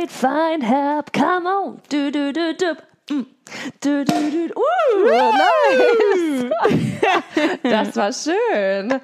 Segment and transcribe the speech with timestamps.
[0.00, 1.80] great, fine, herb, come on.
[1.88, 2.74] Du, du, du, du.
[3.14, 3.26] Mm.
[3.80, 4.54] Du, du, du.
[4.54, 6.50] Uh, nice.
[7.62, 9.00] Das war schön.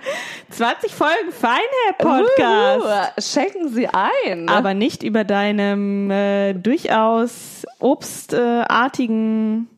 [0.51, 2.85] 20 Folgen Feinherr Podcast.
[2.85, 4.49] Uh, schenken Sie ein.
[4.49, 9.69] Aber nicht über deinem äh, durchaus obstartigen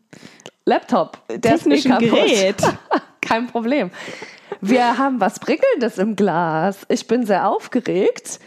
[0.67, 1.19] Laptop.
[1.29, 2.29] Der ist technischen eh kaputt.
[2.29, 2.63] Gerät.
[3.23, 3.91] Kein Problem.
[4.61, 6.85] Wir haben was Prickelndes im Glas.
[6.89, 8.41] Ich bin sehr aufgeregt.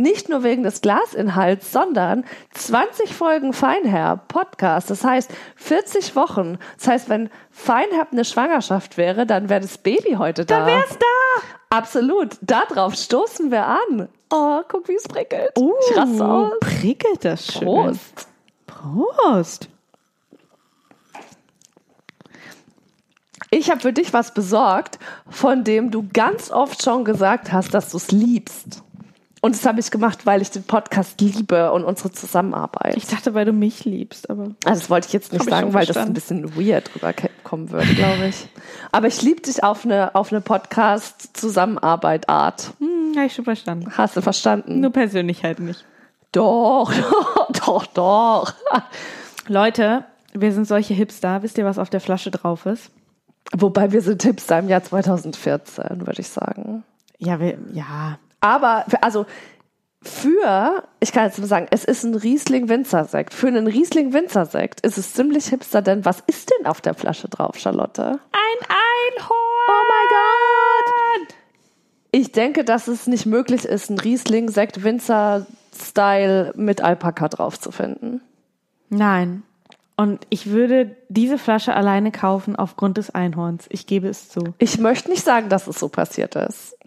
[0.00, 4.90] Nicht nur wegen des Glasinhalts, sondern 20 Folgen Feinherb Podcast.
[4.90, 6.58] Das heißt 40 Wochen.
[6.76, 10.58] Das heißt, wenn Feinherb eine Schwangerschaft wäre, dann wäre das Baby heute da.
[10.58, 11.76] Dann wär's da.
[11.76, 12.36] Absolut.
[12.42, 14.08] Darauf stoßen wir an.
[14.30, 15.50] Oh, guck, wie es prickelt.
[15.58, 16.52] Uh, ich raste aus.
[16.60, 17.64] Prickelt das schön.
[17.64, 18.28] Prost.
[18.68, 19.68] Prost.
[23.50, 27.90] Ich habe für dich was besorgt, von dem du ganz oft schon gesagt hast, dass
[27.90, 28.84] du es liebst.
[29.40, 32.96] Und das habe ich gemacht, weil ich den Podcast liebe und unsere Zusammenarbeit.
[32.96, 34.54] Ich dachte, weil du mich liebst, aber.
[34.64, 37.94] Also das wollte ich jetzt nicht Hab sagen, weil das ein bisschen weird rüberkommen würde,
[37.94, 38.48] glaube ich.
[38.90, 42.72] Aber ich liebe dich auf eine, auf eine Podcast-Zusammenarbeit-Art.
[42.80, 43.92] Hm, habe ich schon verstanden.
[43.96, 44.80] Hast du verstanden?
[44.80, 45.84] Nur persönlich halt nicht.
[46.32, 46.92] Doch,
[47.64, 48.52] doch, doch.
[49.46, 51.42] Leute, wir sind solche Hipster.
[51.42, 52.90] Wisst ihr, was auf der Flasche drauf ist?
[53.56, 56.84] Wobei wir sind Hipster im Jahr 2014, würde ich sagen.
[57.18, 58.18] Ja, wir, ja.
[58.40, 59.26] Aber, also,
[60.00, 63.34] für, ich kann jetzt mal sagen, es ist ein Riesling-Winzersekt.
[63.34, 67.58] Für einen Riesling-Winzersekt ist es ziemlich hipster, denn was ist denn auf der Flasche drauf,
[67.58, 68.02] Charlotte?
[68.02, 69.34] Ein Einhorn!
[69.68, 71.34] Oh mein Gott!
[72.10, 78.22] Ich denke, dass es nicht möglich ist, einen Riesling-Sekt-Winzer-Style mit Alpaka drauf zu finden.
[78.88, 79.42] Nein.
[79.98, 83.66] Und ich würde diese Flasche alleine kaufen aufgrund des Einhorns.
[83.68, 84.54] Ich gebe es zu.
[84.58, 86.78] Ich möchte nicht sagen, dass es so passiert ist.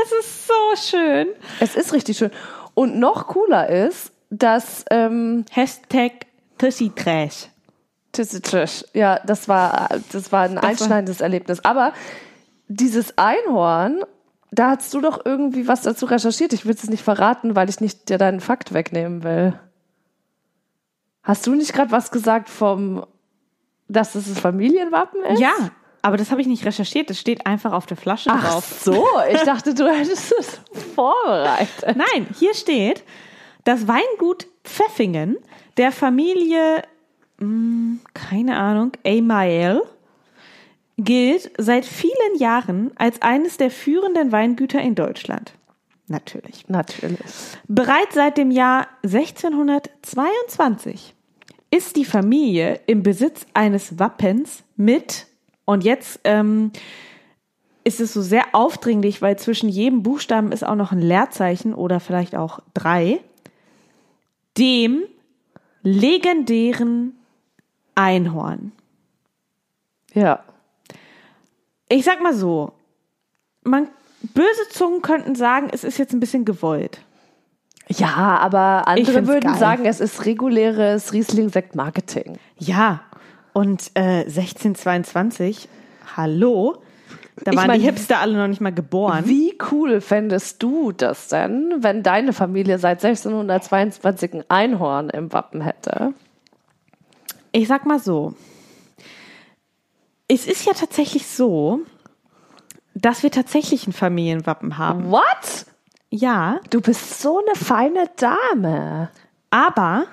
[0.00, 1.26] Es ist so schön.
[1.58, 2.30] Es ist richtig schön.
[2.74, 7.48] Und noch cooler ist, dass ähm, Hashtag Tussi Trash.
[8.12, 8.84] Tissy Trish.
[8.94, 11.64] Ja, das war, das war ein einschneidendes Erlebnis.
[11.64, 11.92] Aber
[12.68, 14.04] dieses Einhorn,
[14.52, 16.52] da hast du doch irgendwie was dazu recherchiert.
[16.52, 19.58] Ich will es nicht verraten, weil ich nicht dir deinen Fakt wegnehmen will.
[21.28, 23.04] Hast du nicht gerade was gesagt vom,
[23.86, 25.38] dass das das Familienwappen ist?
[25.38, 25.52] Ja,
[26.00, 27.10] aber das habe ich nicht recherchiert.
[27.10, 28.80] Das steht einfach auf der Flasche Ach drauf.
[28.82, 30.58] so, ich dachte, du hättest es
[30.94, 31.96] vorbereitet.
[31.96, 33.04] Nein, hier steht,
[33.64, 35.36] das Weingut Pfeffingen
[35.76, 36.82] der Familie,
[37.40, 39.82] mh, keine Ahnung, Emael,
[40.96, 45.52] gilt seit vielen Jahren als eines der führenden Weingüter in Deutschland.
[46.06, 46.66] Natürlich.
[46.68, 47.20] Natürlich.
[47.68, 51.16] Bereits seit dem Jahr 1622
[51.70, 55.26] ist die Familie im Besitz eines Wappens mit,
[55.64, 56.72] und jetzt ähm,
[57.84, 62.00] ist es so sehr aufdringlich, weil zwischen jedem Buchstaben ist auch noch ein Leerzeichen oder
[62.00, 63.20] vielleicht auch drei,
[64.56, 65.02] dem
[65.82, 67.18] legendären
[67.94, 68.72] Einhorn.
[70.14, 70.42] Ja.
[71.90, 72.72] Ich sag mal so,
[73.62, 73.88] man,
[74.22, 77.02] böse Zungen könnten sagen, es ist jetzt ein bisschen gewollt.
[77.88, 79.58] Ja, aber andere würden geil.
[79.58, 82.38] sagen, es ist reguläres Riesling-Sekt-Marketing.
[82.58, 83.00] Ja,
[83.52, 85.68] und äh, 1622,
[86.16, 86.82] hallo,
[87.44, 89.24] da Ich waren mein, die Hipster alle noch nicht mal geboren.
[89.26, 95.60] Wie cool fändest du das denn, wenn deine Familie seit 1622 ein Einhorn im Wappen
[95.60, 96.12] hätte?
[97.52, 98.34] Ich sag mal so,
[100.28, 101.80] es ist ja tatsächlich so,
[102.94, 105.10] dass wir tatsächlich ein Familienwappen haben.
[105.10, 105.66] What?
[106.10, 109.10] Ja, Du bist so eine feine Dame.
[109.50, 110.06] aber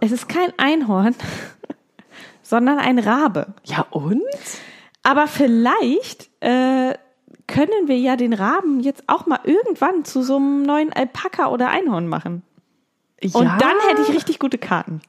[0.00, 1.14] es ist kein Einhorn,
[2.42, 3.54] sondern ein Rabe.
[3.64, 4.22] Ja und?
[5.02, 6.94] Aber vielleicht äh,
[7.46, 11.68] können wir ja den Raben jetzt auch mal irgendwann zu so einem neuen Alpaka oder
[11.68, 12.42] Einhorn machen.
[13.22, 13.58] Und ja.
[13.58, 15.00] dann hätte ich richtig gute Karten.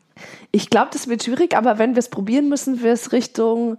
[0.52, 3.78] Ich glaube, das wird schwierig, aber wenn wir es probieren, müssen wir es Richtung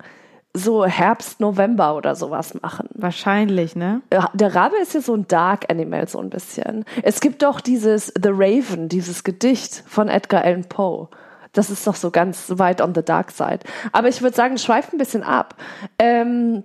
[0.54, 2.88] so Herbst, November oder sowas machen.
[2.94, 4.02] Wahrscheinlich, ne?
[4.12, 6.84] Ja, Der Rabe ist ja so ein Dark Animal, so ein bisschen.
[7.02, 11.08] Es gibt doch dieses The Raven, dieses Gedicht von Edgar Allan Poe.
[11.54, 13.60] Das ist doch so ganz weit on the dark side.
[13.92, 15.54] Aber ich würde sagen, schweift ein bisschen ab.
[15.98, 16.64] Ähm,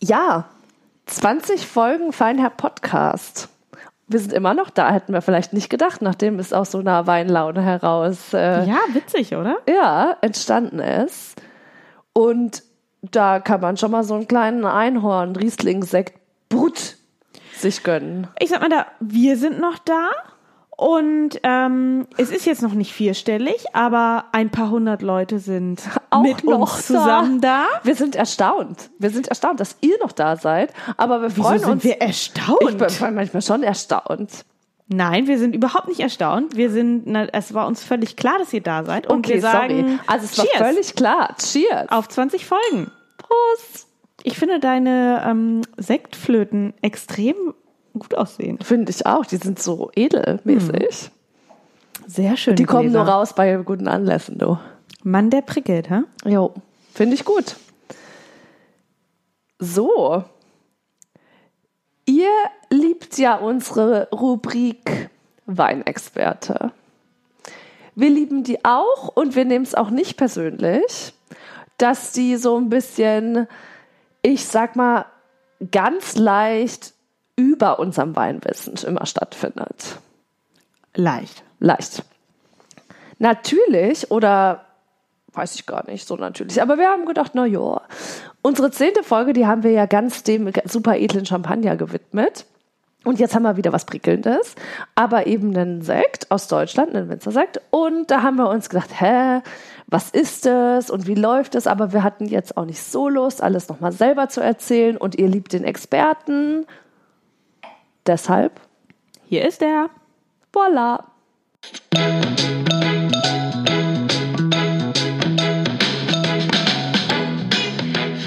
[0.00, 0.46] ja,
[1.06, 3.48] 20 Folgen Feinherr Podcast.
[4.08, 7.06] Wir sind immer noch da, hätten wir vielleicht nicht gedacht, nachdem es aus so einer
[7.06, 9.58] Weinlaune heraus äh, Ja, witzig, oder?
[9.68, 11.40] ja, entstanden ist.
[12.12, 12.62] Und
[13.02, 16.18] da kann man schon mal so einen kleinen Einhorn, Riesling-Sekt,
[16.48, 16.96] Brut
[17.56, 18.28] sich gönnen.
[18.38, 20.10] Ich sag mal da, wir sind noch da
[20.76, 26.22] und ähm, es ist jetzt noch nicht vierstellig, aber ein paar hundert Leute sind Auch
[26.22, 27.66] mit noch uns zusammen da.
[27.84, 28.90] Wir sind erstaunt.
[28.98, 30.72] Wir sind erstaunt, dass ihr noch da seid.
[30.96, 31.84] Aber wir freuen sind uns.
[31.84, 32.58] wir erstaunt?
[32.68, 34.44] Ich bin manchmal schon erstaunt.
[34.92, 36.56] Nein, wir sind überhaupt nicht erstaunt.
[36.56, 39.06] Wir sind, na, es war uns völlig klar, dass ihr da seid.
[39.06, 39.98] Und Okay, wir sagen, sorry.
[40.06, 41.36] Also es war Cheers völlig klar.
[41.38, 41.90] Cheers.
[41.90, 42.90] auf 20 Folgen.
[43.18, 43.86] Prost.
[44.22, 47.34] Ich finde deine ähm, Sektflöten extrem
[47.98, 48.58] gut aussehen.
[48.62, 49.24] Finde ich auch.
[49.26, 51.10] Die sind so edelmäßig.
[52.06, 52.56] Sehr schön.
[52.56, 53.04] Die kommen Gläser.
[53.04, 54.58] nur raus bei guten Anlässen, du.
[55.02, 56.02] Mann, der prickelt, hä?
[56.24, 56.54] Jo,
[56.92, 57.56] finde ich gut.
[59.58, 60.24] So.
[62.04, 62.28] Ihr
[62.72, 65.10] liebt ja unsere Rubrik
[65.46, 66.72] Weinexperte.
[67.94, 71.12] Wir lieben die auch und wir nehmen es auch nicht persönlich,
[71.76, 73.46] dass die so ein bisschen,
[74.22, 75.04] ich sag mal,
[75.70, 76.94] ganz leicht
[77.36, 79.98] über unserem Weinwissen immer stattfindet.
[80.94, 81.42] Leicht.
[81.58, 82.04] Leicht.
[83.18, 84.64] Natürlich oder
[85.34, 87.80] weiß ich gar nicht so natürlich, aber wir haben gedacht, na ja,
[88.42, 92.46] unsere zehnte Folge, die haben wir ja ganz dem super edlen Champagner gewidmet.
[93.04, 94.54] Und jetzt haben wir wieder was Prickelndes,
[94.94, 97.60] aber eben einen Sekt aus Deutschland, einen Winzersekt.
[97.70, 99.40] Und da haben wir uns gedacht, hä,
[99.88, 101.66] was ist das und wie läuft es?
[101.66, 104.96] Aber wir hatten jetzt auch nicht so Lust, alles nochmal selber zu erzählen.
[104.96, 106.64] Und ihr liebt den Experten.
[108.06, 108.60] Deshalb,
[109.28, 109.90] Hier ist er.
[110.54, 111.04] voilà.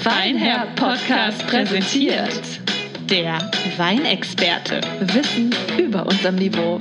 [0.04, 2.65] Feinherr Podcast präsentiert
[3.10, 3.38] der
[3.78, 4.82] Weinexperte.
[5.00, 6.80] Wissen über unserem Niveau.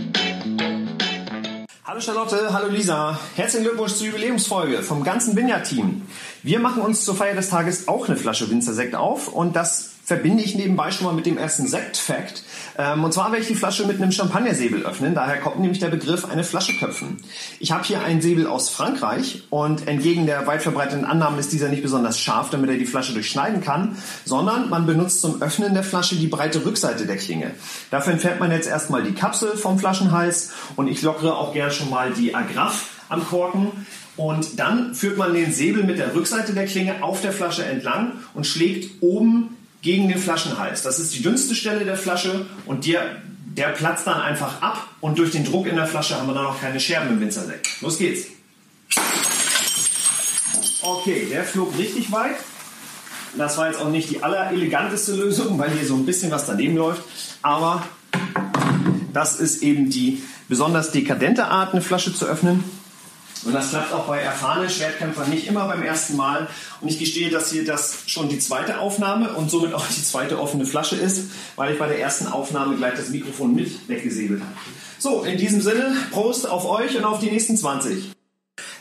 [1.85, 3.19] Hallo Charlotte, hallo Lisa.
[3.37, 6.03] Herzlichen Glückwunsch zur Jubiläumsfolge vom ganzen Vineyard-Team.
[6.43, 10.43] Wir machen uns zur Feier des Tages auch eine Flasche Winzersekt auf und das verbinde
[10.43, 12.43] ich nebenbei schon mal mit dem ersten Sekt-Fact.
[12.77, 15.15] Ähm, und zwar werde ich die Flasche mit einem Champagnersäbel öffnen.
[15.15, 17.17] Daher kommt nämlich der Begriff eine Flasche köpfen.
[17.59, 21.69] Ich habe hier einen Säbel aus Frankreich und entgegen der weit verbreiteten Annahme ist dieser
[21.69, 25.85] nicht besonders scharf, damit er die Flasche durchschneiden kann, sondern man benutzt zum Öffnen der
[25.85, 27.53] Flasche die breite Rückseite der Klinge.
[27.91, 31.91] Dafür entfernt man jetzt erstmal die Kapsel vom Flaschenhals und ich lockere auch gerne schon
[31.91, 33.87] mal die Agraffe am Korken.
[34.17, 38.12] Und dann führt man den Säbel mit der Rückseite der Klinge auf der Flasche entlang
[38.35, 40.82] und schlägt oben gegen den Flaschenhals.
[40.82, 43.02] Das ist die dünnste Stelle der Flasche und der,
[43.44, 46.46] der platzt dann einfach ab und durch den Druck in der Flasche haben wir dann
[46.46, 47.69] auch keine Scherben im Winzersekt.
[47.82, 48.28] Los geht's.
[50.81, 52.36] Okay, der flog richtig weit.
[53.36, 56.76] Das war jetzt auch nicht die allereleganteste Lösung, weil hier so ein bisschen was daneben
[56.76, 57.02] läuft.
[57.42, 57.86] Aber
[59.12, 62.64] das ist eben die besonders dekadente Art, eine Flasche zu öffnen.
[63.44, 66.48] Und das klappt auch bei erfahrenen Schwertkämpfern nicht immer beim ersten Mal.
[66.81, 70.40] Und ich gestehe, dass hier das schon die zweite Aufnahme und somit auch die zweite
[70.40, 74.52] offene Flasche ist, weil ich bei der ersten Aufnahme gleich das Mikrofon mit weggesäbelt habe.
[74.98, 78.12] So, in diesem Sinne, Prost auf euch und auf die nächsten 20.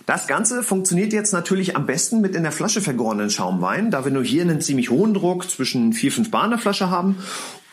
[0.06, 4.12] Das Ganze funktioniert jetzt natürlich am besten mit in der Flasche vergorenen Schaumwein, da wir
[4.12, 7.18] nur hier einen ziemlich hohen Druck zwischen 4, 5 Bar in der Flasche haben.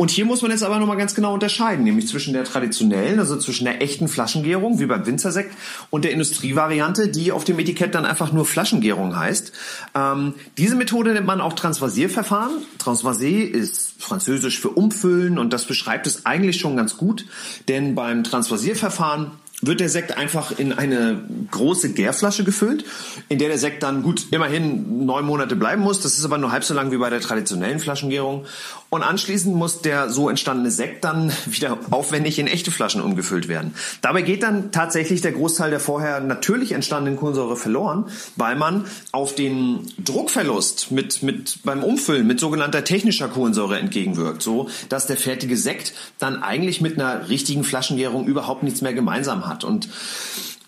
[0.00, 3.37] Und hier muss man jetzt aber nochmal ganz genau unterscheiden, nämlich zwischen der traditionellen, also
[3.37, 5.55] zwischen der echten Flaschengärung, wie beim Winzersekt,
[5.91, 9.52] und der Industrievariante, die auf dem Etikett dann einfach nur Flaschengärung heißt.
[9.94, 12.62] Ähm, diese Methode nennt man auch Transvasierverfahren.
[12.79, 17.26] Transvasier ist französisch für umfüllen und das beschreibt es eigentlich schon ganz gut,
[17.69, 19.32] denn beim Transvasierverfahren
[19.62, 22.85] wird der Sekt einfach in eine große Gärflasche gefüllt,
[23.29, 26.00] in der der Sekt dann gut immerhin neun Monate bleiben muss.
[26.00, 28.47] Das ist aber nur halb so lang wie bei der traditionellen Flaschengärung.
[28.90, 33.75] Und anschließend muss der so entstandene Sekt dann wieder aufwendig in echte Flaschen umgefüllt werden.
[34.02, 39.35] Dabei geht dann tatsächlich der Großteil der vorher natürlich entstandenen Kohlensäure verloren, weil man auf
[39.37, 45.56] den Druckverlust mit, mit beim Umfüllen mit sogenannter technischer Kohlensäure entgegenwirkt, so dass der fertige
[45.56, 49.62] Sekt dann eigentlich mit einer richtigen Flaschengärung überhaupt nichts mehr gemeinsam hat.
[49.62, 49.88] Und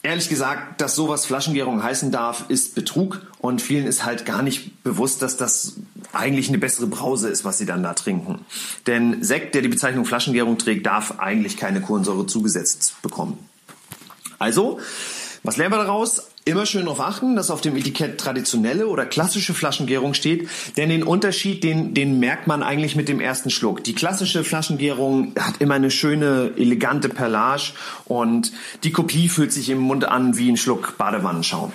[0.05, 4.83] Ehrlich gesagt, dass sowas Flaschengärung heißen darf, ist Betrug und vielen ist halt gar nicht
[4.83, 5.75] bewusst, dass das
[6.13, 8.45] eigentlich eine bessere Brause ist, was sie dann da trinken.
[8.89, 13.39] Denn Sekt, der die Bezeichnung Flaschengärung trägt, darf eigentlich keine Kohlensäure zugesetzt bekommen.
[14.41, 14.81] Also,
[15.45, 16.29] was lernen wir daraus?
[16.45, 21.03] Immer schön darauf achten, dass auf dem Etikett traditionelle oder klassische Flaschengärung steht, denn den
[21.03, 23.85] Unterschied, den, den merkt man eigentlich mit dem ersten Schluck.
[23.85, 27.73] Die klassische Flaschengärung hat immer eine schöne, elegante Perlage
[28.05, 28.53] und
[28.85, 31.73] die Kopie fühlt sich im Mund an wie ein Schluck Badewannenschaum.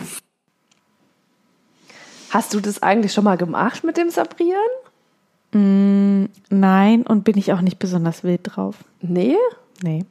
[2.30, 4.60] Hast du das eigentlich schon mal gemacht mit dem Sabrieren?
[5.54, 8.76] Nein, und bin ich auch nicht besonders wild drauf.
[9.02, 9.38] Nee?
[9.82, 10.06] Nee.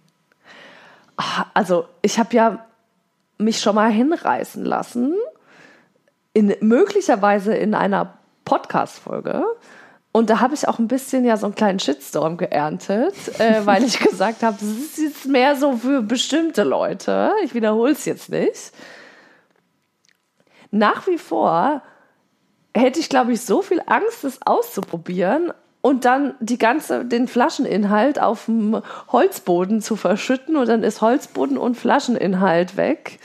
[1.16, 2.65] Ah, Also, ich habe ja
[3.38, 5.14] mich schon mal hinreißen lassen,
[6.32, 9.44] in, möglicherweise in einer Podcast-Folge.
[10.12, 13.84] Und da habe ich auch ein bisschen ja so einen kleinen Shitstorm geerntet, äh, weil
[13.84, 17.32] ich gesagt habe, das ist jetzt mehr so für bestimmte Leute.
[17.44, 18.72] Ich wiederhole es jetzt nicht.
[20.70, 21.82] Nach wie vor
[22.74, 25.52] hätte ich, glaube ich, so viel Angst, es auszuprobieren.
[25.86, 31.56] Und dann die ganze, den Flascheninhalt auf dem Holzboden zu verschütten und dann ist Holzboden
[31.58, 33.20] und Flascheninhalt weg.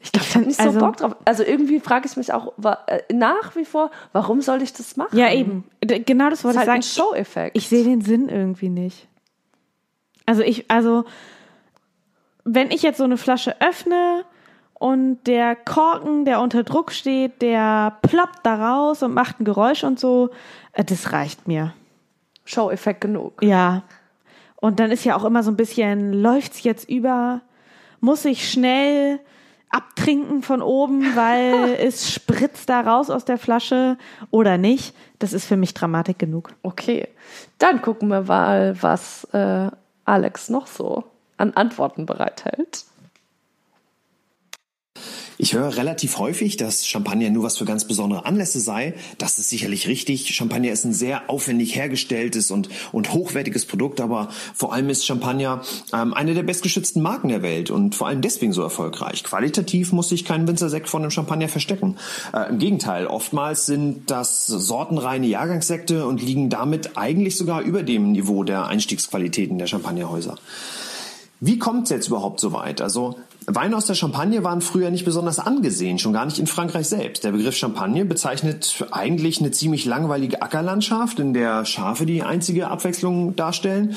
[0.00, 1.16] Ich glaube, ich habe nicht so Also- Bock drauf.
[1.24, 2.52] Also irgendwie frage ich mich auch
[2.86, 5.16] äh, nach wie vor, warum soll ich das machen?
[5.18, 5.64] Ja, eben.
[5.80, 7.04] Genau das Das wollte ist ich halt sagen.
[7.04, 7.56] ein Show-Effekt.
[7.56, 9.08] Ich sehe den Sinn irgendwie nicht.
[10.26, 11.04] Also ich, also
[12.44, 14.24] wenn ich jetzt so eine Flasche öffne
[14.78, 19.82] und der Korken, der unter Druck steht, der ploppt da raus und macht ein Geräusch
[19.82, 20.30] und so,
[20.72, 21.74] äh, das reicht mir.
[22.44, 23.42] Show-Effekt genug.
[23.42, 23.82] Ja.
[24.56, 27.40] Und dann ist ja auch immer so ein bisschen, läuft's jetzt über?
[28.00, 29.20] Muss ich schnell
[29.70, 33.98] abtrinken von oben, weil es spritzt da raus aus der Flasche
[34.30, 34.94] oder nicht?
[35.18, 36.50] Das ist für mich Dramatik genug.
[36.62, 37.08] Okay,
[37.58, 39.70] dann gucken wir mal, was äh,
[40.04, 41.04] Alex noch so
[41.36, 42.84] an Antworten bereithält.
[45.40, 48.94] Ich höre relativ häufig, dass Champagner nur was für ganz besondere Anlässe sei.
[49.18, 50.26] Das ist sicherlich richtig.
[50.34, 55.62] Champagner ist ein sehr aufwendig hergestelltes und, und hochwertiges Produkt, aber vor allem ist Champagner
[55.92, 59.22] ähm, eine der bestgeschützten Marken der Welt und vor allem deswegen so erfolgreich.
[59.22, 61.98] Qualitativ muss sich kein Winzersekt von einem Champagner verstecken.
[62.34, 68.10] Äh, Im Gegenteil, oftmals sind das sortenreine Jahrgangssekte und liegen damit eigentlich sogar über dem
[68.10, 70.36] Niveau der Einstiegsqualitäten der Champagnerhäuser.
[71.40, 72.80] Wie kommt es jetzt überhaupt so weit?
[72.80, 73.16] Also
[73.50, 77.24] Weine aus der Champagne waren früher nicht besonders angesehen, schon gar nicht in Frankreich selbst.
[77.24, 83.36] Der Begriff Champagne bezeichnet eigentlich eine ziemlich langweilige Ackerlandschaft, in der Schafe die einzige Abwechslung
[83.36, 83.96] darstellen.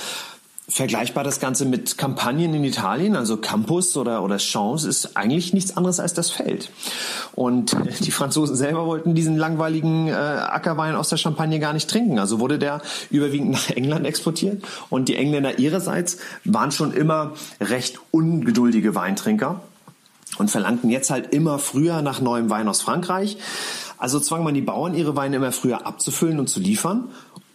[0.68, 5.75] Vergleichbar das Ganze mit Kampagnen in Italien, also Campus oder, oder Champs, ist eigentlich nichts
[5.75, 6.72] anderes als das Feld.
[7.34, 12.20] Und die Franzosen selber wollten diesen langweiligen äh, Ackerwein aus der Champagne gar nicht trinken.
[12.20, 14.63] Also wurde der überwiegend nach England exportiert.
[14.89, 19.62] Und die Engländer ihrerseits waren schon immer recht ungeduldige Weintrinker
[20.38, 23.38] und verlangten jetzt halt immer früher nach neuem Wein aus Frankreich.
[23.98, 27.10] Also zwang man die Bauern, ihre Weine immer früher abzufüllen und zu liefern.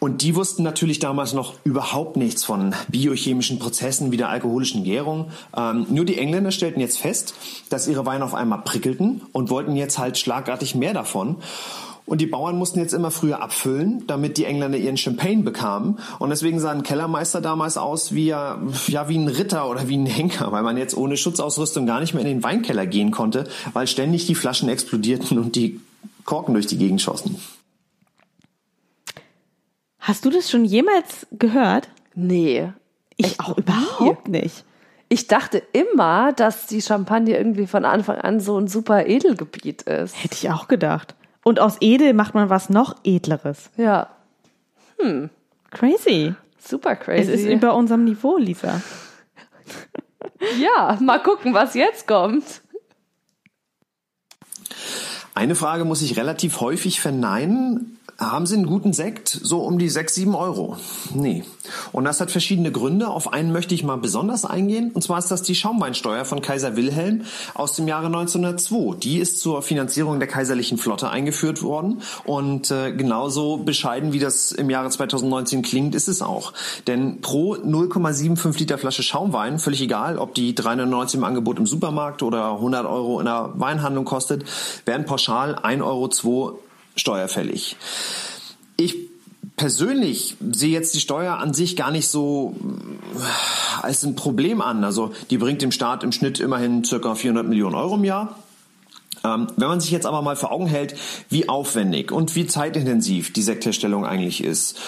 [0.07, 5.33] Und die wussten natürlich damals noch überhaupt nichts von biochemischen Prozessen wie der alkoholischen Gärung.
[5.57, 7.35] Ähm, nur die Engländer stellten jetzt fest,
[7.71, 11.39] dass ihre Weine auf einmal prickelten und wollten jetzt halt schlagartig mehr davon.
[12.05, 15.99] Und die Bauern mussten jetzt immer früher abfüllen, damit die Engländer ihren Champagne bekamen.
[16.21, 20.07] Und deswegen sah ein Kellermeister damals aus wie, ja, wie ein Ritter oder wie ein
[20.07, 23.89] Henker, weil man jetzt ohne Schutzausrüstung gar nicht mehr in den Weinkeller gehen konnte, weil
[23.89, 25.81] ständig die Flaschen explodierten und die
[26.25, 27.41] Korken durch die Gegend schossen.
[30.07, 31.89] Hast du das schon jemals gehört?
[32.15, 32.73] Nee.
[33.17, 34.65] Ich Echt auch überhaupt nicht.
[35.09, 40.23] Ich dachte immer, dass die Champagne irgendwie von Anfang an so ein super Edelgebiet ist.
[40.23, 41.17] Hätte ich auch gedacht.
[41.43, 43.71] Und aus edel macht man was noch edleres.
[43.77, 44.11] Ja,
[45.71, 46.35] Crazy.
[46.65, 47.33] super Es crazy.
[47.33, 48.81] ist über unserem Niveau, Lisa.
[50.59, 52.63] ja, mal gucken, was jetzt kommt.
[55.35, 57.96] Eine Frage muss ich relativ häufig verneinen.
[58.19, 59.29] Haben Sie einen guten Sekt?
[59.29, 60.79] So um die 6, 7 Euro?
[61.13, 61.45] Nee.
[61.93, 63.09] Und das hat verschiedene Gründe.
[63.09, 64.91] Auf einen möchte ich mal besonders eingehen.
[64.95, 68.97] Und zwar ist das die Schaumweinsteuer von Kaiser Wilhelm aus dem Jahre 1902.
[69.01, 72.01] Die ist zur Finanzierung der kaiserlichen Flotte eingeführt worden.
[72.25, 76.55] Und äh, genauso bescheiden, wie das im Jahre 2019 klingt, ist es auch.
[76.87, 82.23] Denn pro 0,75 Liter Flasche Schaumwein, völlig egal, ob die 3,99 im Angebot im Supermarkt
[82.23, 84.45] oder 100 Euro in der Weinhandlung kostet,
[84.87, 86.59] werden pauschal 1,02 Euro
[86.97, 87.77] steuerfällig.
[88.77, 88.97] Ich
[89.57, 92.57] persönlich sehe jetzt die Steuer an sich gar nicht so
[93.15, 94.85] äh, als ein Problem an.
[94.85, 98.39] Also die bringt dem Staat im Schnitt immerhin circa 400 Millionen Euro im Jahr.
[99.25, 100.95] Ähm, wenn man sich jetzt aber mal vor Augen hält,
[101.31, 104.79] wie aufwendig und wie zeitintensiv die Sektherstellung eigentlich ist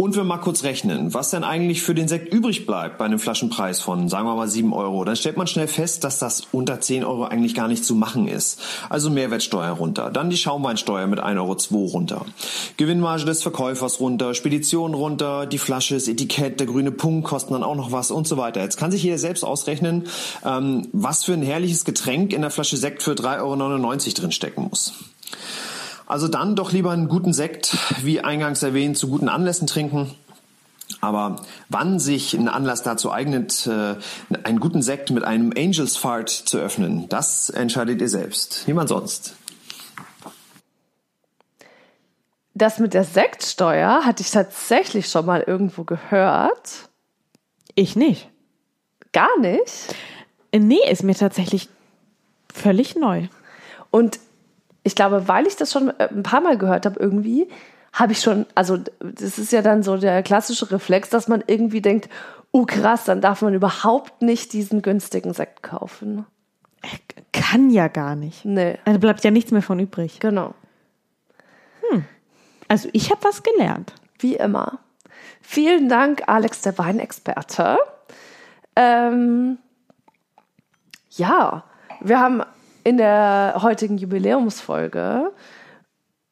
[0.00, 3.18] und wir mal kurz rechnen, was denn eigentlich für den Sekt übrig bleibt bei einem
[3.18, 6.80] Flaschenpreis von, sagen wir mal, 7 Euro, dann stellt man schnell fest, dass das unter
[6.80, 8.60] 10 Euro eigentlich gar nicht zu machen ist.
[8.90, 12.26] Also Mehrwertsteuer runter, dann die Schaumweinsteuer mit 1,02 Euro runter,
[12.76, 17.64] Gewinnmarge des Verkäufers runter, Spedition runter, die Flasche, das Etikett, der grüne Punkt kosten dann
[17.64, 18.62] auch noch was und so weiter.
[18.62, 20.06] Jetzt kann sich jeder selbst ausrechnen,
[20.44, 24.94] ähm, was für ein herrliches Getränk in der Flasche Sekt für 3,99 Euro drinstecken muss.
[26.08, 30.14] Also dann doch lieber einen guten Sekt, wie eingangs erwähnt, zu guten Anlässen trinken.
[31.02, 33.96] Aber wann sich ein Anlass dazu eignet, äh,
[34.42, 38.64] einen guten Sekt mit einem Angels Fart zu öffnen, das entscheidet ihr selbst.
[38.66, 39.34] Niemand sonst.
[42.54, 46.88] Das mit der Sektsteuer hatte ich tatsächlich schon mal irgendwo gehört.
[47.74, 48.30] Ich nicht.
[49.12, 49.94] Gar nicht.
[50.52, 51.68] Äh, Nee, ist mir tatsächlich
[52.50, 53.28] völlig neu.
[53.90, 54.18] Und
[54.88, 57.48] ich glaube, weil ich das schon äh, ein paar Mal gehört habe, irgendwie,
[57.92, 61.80] habe ich schon, also das ist ja dann so der klassische Reflex, dass man irgendwie
[61.80, 62.08] denkt,
[62.52, 66.24] oh krass, dann darf man überhaupt nicht diesen günstigen Sekt kaufen.
[67.32, 68.44] Kann ja gar nicht.
[68.44, 70.20] Nee, Da bleibt ja nichts mehr von übrig.
[70.20, 70.54] genau.
[72.70, 73.94] Also ich habe was gelernt.
[74.18, 74.80] wie immer.
[75.40, 77.78] Vielen Dank, Alex, der Weinexperte.
[78.76, 79.56] Ähm,
[81.12, 81.64] ja,
[82.00, 82.42] wir haben
[82.88, 85.30] in der heutigen Jubiläumsfolge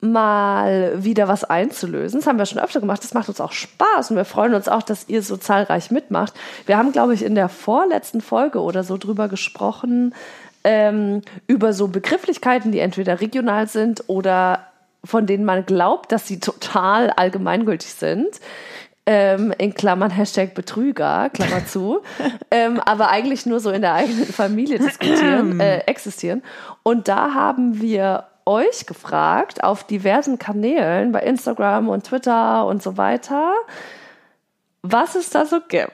[0.01, 2.21] mal wieder was einzulösen.
[2.21, 3.05] Das haben wir schon öfter gemacht.
[3.05, 6.33] Das macht uns auch Spaß und wir freuen uns auch, dass ihr so zahlreich mitmacht.
[6.65, 10.15] Wir haben, glaube ich, in der vorletzten Folge oder so drüber gesprochen,
[10.65, 14.61] ähm, über so Begrifflichkeiten, die entweder regional sind oder
[15.05, 18.41] von denen man glaubt, dass sie total allgemeingültig sind.
[19.09, 22.01] Ähm, in Klammern Hashtag Betrüger, Klammer zu,
[22.51, 26.43] ähm, aber eigentlich nur so in der eigenen Familie diskutieren, äh, existieren.
[26.83, 32.97] Und da haben wir euch gefragt auf diversen Kanälen bei Instagram und Twitter und so
[32.97, 33.55] weiter,
[34.83, 35.93] was es da so gibt.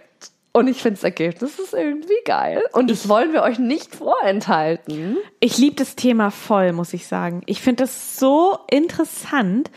[0.53, 2.63] Und ich finde das Ergebnis ist irgendwie geil.
[2.73, 5.17] Und das wollen wir euch nicht vorenthalten.
[5.41, 7.43] Ich liebe das Thema voll, muss ich sagen.
[7.47, 9.71] Ich finde das so interessant.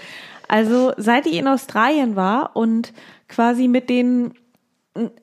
[0.49, 2.91] Also seit ich in Australien war und
[3.27, 4.33] quasi mit den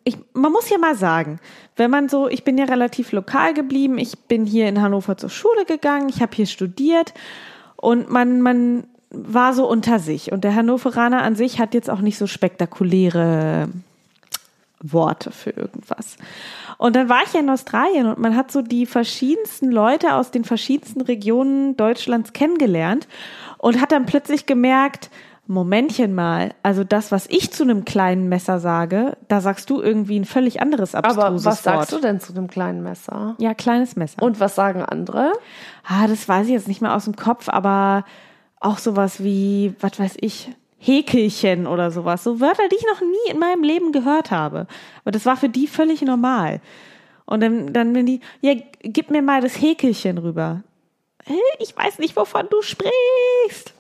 [0.05, 1.41] ich, man muss ja mal sagen,
[1.77, 5.31] wenn man so, ich bin ja relativ lokal geblieben, ich bin hier in Hannover zur
[5.31, 7.15] Schule gegangen, ich habe hier studiert
[7.77, 10.33] und man, man war so unter sich.
[10.33, 13.69] Und der Hannoveraner an sich hat jetzt auch nicht so spektakuläre
[14.81, 16.17] Worte für irgendwas.
[16.77, 20.31] Und dann war ich ja in Australien und man hat so die verschiedensten Leute aus
[20.31, 23.07] den verschiedensten Regionen Deutschlands kennengelernt
[23.59, 25.11] und hat dann plötzlich gemerkt,
[25.49, 30.19] Momentchen mal, also das, was ich zu einem kleinen Messer sage, da sagst du irgendwie
[30.19, 31.63] ein völlig anderes abstruses Aber was Wort.
[31.65, 33.35] sagst du denn zu dem kleinen Messer?
[33.39, 34.23] Ja, kleines Messer.
[34.23, 35.33] Und was sagen andere?
[35.85, 38.05] ah, das weiß ich jetzt nicht mehr aus dem Kopf, aber
[38.61, 42.25] auch sowas wie, was weiß ich, Häkelchen oder sowas.
[42.25, 44.67] So Wörter, die ich noch nie in meinem Leben gehört habe.
[45.03, 46.61] Aber das war für die völlig normal.
[47.25, 50.63] Und dann, dann wenn die, ja, gib mir mal das Häkelchen rüber.
[51.61, 53.75] Ich weiß nicht, wovon du sprichst.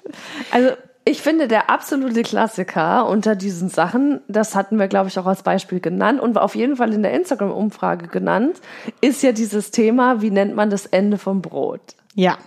[0.52, 5.26] Also, Ich finde, der absolute Klassiker unter diesen Sachen, das hatten wir, glaube ich, auch
[5.26, 8.60] als Beispiel genannt und auf jeden Fall in der Instagram-Umfrage genannt,
[9.00, 11.96] ist ja dieses Thema, wie nennt man das Ende vom Brot?
[12.14, 12.38] ja.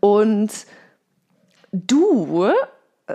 [0.00, 0.50] Und
[1.72, 2.50] du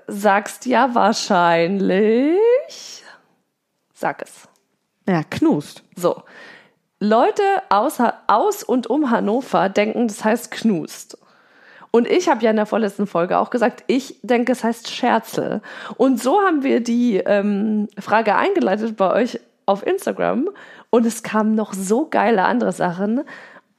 [0.07, 3.03] sagst ja wahrscheinlich,
[3.93, 4.47] sag es.
[5.07, 5.83] Ja, knust.
[5.95, 6.23] So.
[6.99, 11.17] Leute aus, aus und um Hannover denken, das heißt Knust.
[11.91, 15.61] Und ich habe ja in der vorletzten Folge auch gesagt, ich denke, es heißt Scherzel.
[15.97, 20.49] Und so haben wir die ähm, Frage eingeleitet bei euch auf Instagram.
[20.89, 23.21] Und es kamen noch so geile andere Sachen.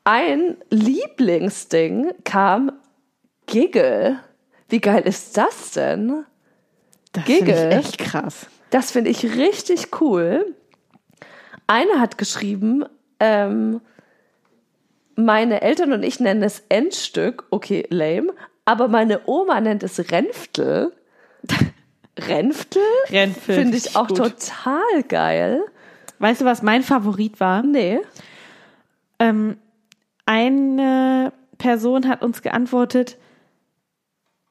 [0.05, 2.73] Ein Lieblingsding kam
[3.47, 4.19] Giggle.
[4.69, 6.25] Wie geil ist das denn?
[7.13, 7.71] Das finde ich Giggle.
[7.71, 8.47] echt krass.
[8.71, 10.55] Das finde ich richtig cool.
[11.67, 12.85] Eine hat geschrieben,
[13.21, 13.81] ähm,
[15.17, 18.33] meine Eltern und ich nennen es Endstück, okay, lame,
[18.65, 20.93] aber meine Oma nennt es Renftel.
[22.19, 22.83] Renftel?
[23.09, 24.19] Renftel, Finde ich auch gut.
[24.19, 25.63] total geil.
[26.19, 27.63] Weißt du, was mein Favorit war?
[27.63, 28.01] Nee.
[29.19, 29.57] Ähm,
[30.27, 33.19] eine Person hat uns geantwortet,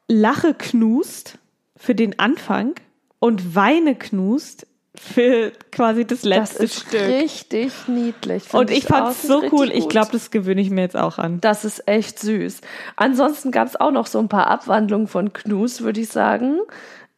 [0.07, 1.37] Lache knust
[1.77, 2.75] für den Anfang
[3.19, 7.01] und Weine knust für quasi das Das letzte ist Stück.
[7.01, 8.43] richtig niedlich.
[8.43, 9.71] Find Und ich fand es so cool.
[9.71, 11.39] Ich glaube, das gewöhne ich mir jetzt auch an.
[11.41, 12.61] Das ist echt süß.
[12.97, 16.59] Ansonsten gab es auch noch so ein paar Abwandlungen von Knus, würde ich sagen.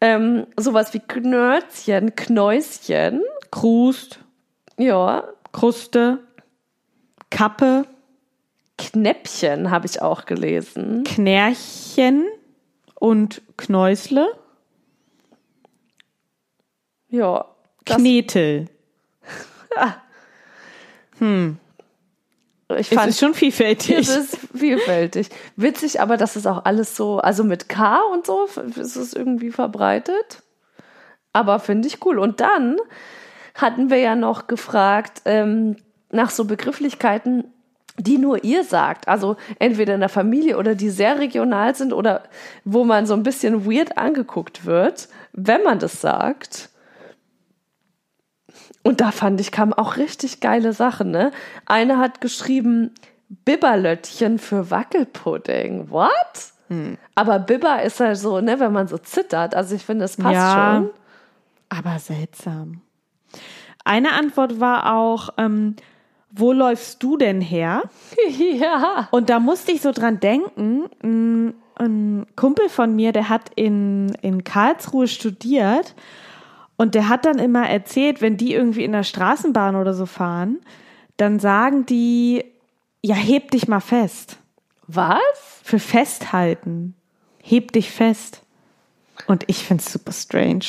[0.02, 3.22] Ähm, sowas wie Knörzchen, Knäuschen.
[3.52, 4.20] Krust,
[4.78, 6.20] Ja, Kruste,
[7.30, 7.86] Kappe,
[8.78, 11.04] Knäppchen habe ich auch gelesen.
[11.06, 12.26] Knärchen
[13.00, 14.28] und Knäusle,
[17.10, 17.46] Ja.
[17.86, 18.68] Das, Knetel.
[22.80, 24.00] ich Es fand ist schon vielfältig.
[24.00, 25.30] es ist vielfältig.
[25.56, 29.52] Witzig, aber das ist auch alles so, also mit K und so ist es irgendwie
[29.52, 30.44] verbreitet.
[31.34, 32.20] Aber finde ich cool.
[32.20, 32.78] Und dann
[33.56, 35.78] hatten wir ja noch gefragt ähm,
[36.12, 37.46] nach so Begrifflichkeiten,
[37.98, 39.08] die nur ihr sagt.
[39.08, 42.24] Also entweder in der Familie oder die sehr regional sind oder
[42.66, 46.70] wo man so ein bisschen weird angeguckt wird, wenn man das sagt.
[48.84, 51.32] Und da fand ich, kamen auch richtig geile Sachen, ne?
[51.66, 52.92] Eine hat geschrieben,
[53.46, 55.90] Bibberlöttchen für Wackelpudding.
[55.90, 56.52] What?
[57.14, 59.54] Aber Bibber ist halt so, ne, wenn man so zittert.
[59.54, 60.54] Also ich finde, es passt Ja.
[60.82, 60.90] schon.
[61.70, 62.82] Aber seltsam.
[63.86, 65.76] Eine Antwort war auch, ähm,
[66.32, 67.84] wo läufst du denn her?
[68.30, 69.08] ja.
[69.12, 74.10] Und da musste ich so dran denken, ein, ein Kumpel von mir, der hat in,
[74.22, 75.94] in Karlsruhe studiert
[76.78, 80.60] und der hat dann immer erzählt, wenn die irgendwie in der Straßenbahn oder so fahren,
[81.18, 82.44] dann sagen die,
[83.02, 84.38] ja, heb dich mal fest.
[84.88, 85.20] Was?
[85.64, 86.96] Für festhalten.
[87.42, 88.42] Heb dich fest.
[89.28, 90.66] Und ich find's super strange.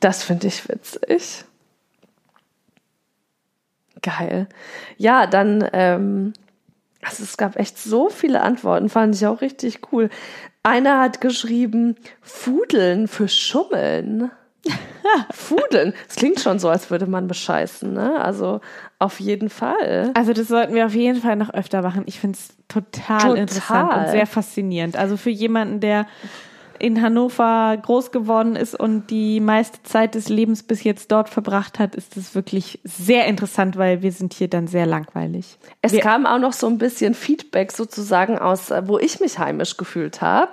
[0.00, 1.44] Das finde ich witzig.
[4.02, 4.48] Geil.
[4.98, 6.32] Ja, dann, ähm,
[7.02, 10.10] also es gab echt so viele Antworten, fand ich auch richtig cool.
[10.64, 14.30] Einer hat geschrieben, Fudeln für Schummeln.
[15.32, 15.94] Fudeln.
[16.06, 18.20] Das klingt schon so, als würde man bescheißen, ne?
[18.20, 18.60] Also
[18.98, 20.12] auf jeden Fall.
[20.14, 22.04] Also das sollten wir auf jeden Fall noch öfter machen.
[22.06, 23.36] Ich finde es total, Total.
[23.36, 24.96] interessant und sehr faszinierend.
[24.96, 26.06] Also für jemanden, der
[26.78, 31.78] in Hannover groß geworden ist und die meiste Zeit des Lebens bis jetzt dort verbracht
[31.78, 35.58] hat, ist es wirklich sehr interessant, weil wir sind hier dann sehr langweilig.
[35.80, 39.38] Es wir, kam auch noch so ein bisschen Feedback sozusagen aus, äh, wo ich mich
[39.38, 40.52] heimisch gefühlt habe.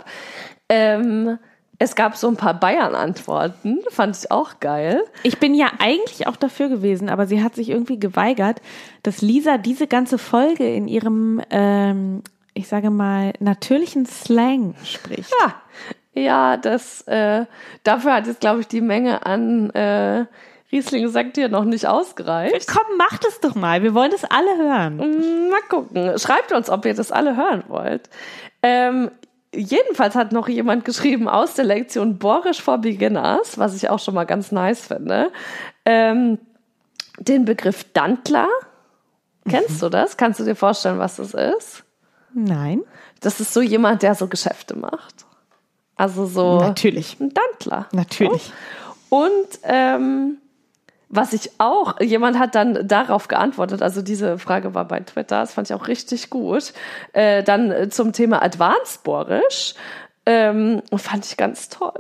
[0.69, 1.39] Ähm,
[1.79, 5.01] es gab so ein paar Bayern-Antworten, fand ich auch geil.
[5.23, 8.61] Ich bin ja eigentlich auch dafür gewesen, aber sie hat sich irgendwie geweigert,
[9.01, 12.21] dass Lisa diese ganze Folge in ihrem, ähm,
[12.53, 15.33] ich sage mal, natürlichen Slang spricht.
[15.41, 17.45] Ja, ja das, äh,
[17.83, 20.25] dafür hat jetzt, glaube ich, die Menge an äh,
[20.71, 22.67] Riesling sagt hier noch nicht ausgereicht.
[22.67, 23.81] Komm, macht es doch mal.
[23.81, 24.97] Wir wollen das alle hören.
[24.97, 26.19] Mm, Mal gucken.
[26.19, 28.07] Schreibt uns, ob ihr das alle hören wollt.
[28.61, 29.09] Ähm,
[29.53, 34.13] jedenfalls hat noch jemand geschrieben aus der Lektion Borisch for Beginners, was ich auch schon
[34.13, 35.31] mal ganz nice finde,
[35.85, 36.39] ähm,
[37.19, 38.47] den Begriff Dantler.
[39.47, 40.17] Kennst du das?
[40.17, 41.83] Kannst du dir vorstellen, was das ist?
[42.33, 42.83] Nein.
[43.21, 45.25] Das ist so jemand, der so Geschäfte macht.
[45.95, 47.19] Also so Natürlich.
[47.19, 47.87] ein Dantler.
[47.91, 48.53] Natürlich.
[49.09, 50.37] Und ähm,
[51.09, 55.53] was ich auch, jemand hat dann darauf geantwortet, also diese Frage war bei Twitter, das
[55.53, 56.73] fand ich auch richtig gut.
[57.13, 59.73] Äh, dann äh, zum Thema Advanced Borisch,
[60.27, 61.99] ähm, fand ich ganz toll.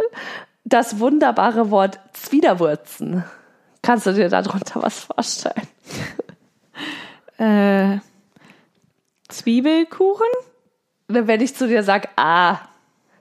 [0.63, 3.23] Das wunderbare Wort Zwiderwurzen.
[3.81, 5.67] Kannst du dir darunter was vorstellen?
[7.37, 7.99] Äh,
[9.29, 10.27] Zwiebelkuchen?
[11.07, 12.59] Wenn ich zu dir sage, ah,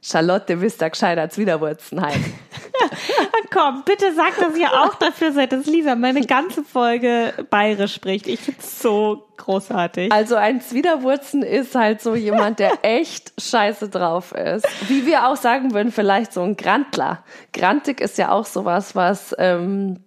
[0.03, 2.19] Charlotte, wisst ihr gescheiter Zwiderwurzen halt.
[3.53, 8.27] Komm, bitte sag, dass ihr auch dafür seid, dass Lisa meine ganze Folge bayerisch spricht.
[8.27, 10.13] Ich find's so großartig.
[10.13, 14.67] Also ein Zwiderwurzen ist halt so jemand, der echt scheiße drauf ist.
[14.89, 17.25] Wie wir auch sagen würden, vielleicht so ein Grantler.
[17.53, 20.01] Grantig ist ja auch sowas, was, ähm,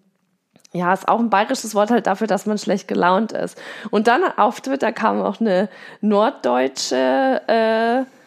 [0.73, 3.61] ja, ist auch ein bayerisches Wort halt dafür, dass man schlecht gelaunt ist.
[3.89, 8.20] Und dann auf Twitter kam auch eine norddeutsche, äh,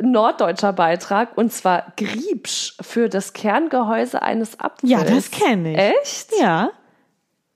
[0.00, 4.90] norddeutscher Beitrag und zwar Griebsch für das Kerngehäuse eines Apfels.
[4.90, 5.78] Ja, das kenne ich.
[5.78, 6.30] Echt?
[6.40, 6.70] Ja.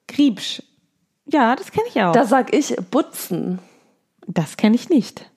[0.07, 0.63] Griebsch.
[1.27, 2.13] Ja, das kenne ich auch.
[2.13, 3.59] Da sag ich Butzen.
[4.27, 5.31] das kenne ich nicht.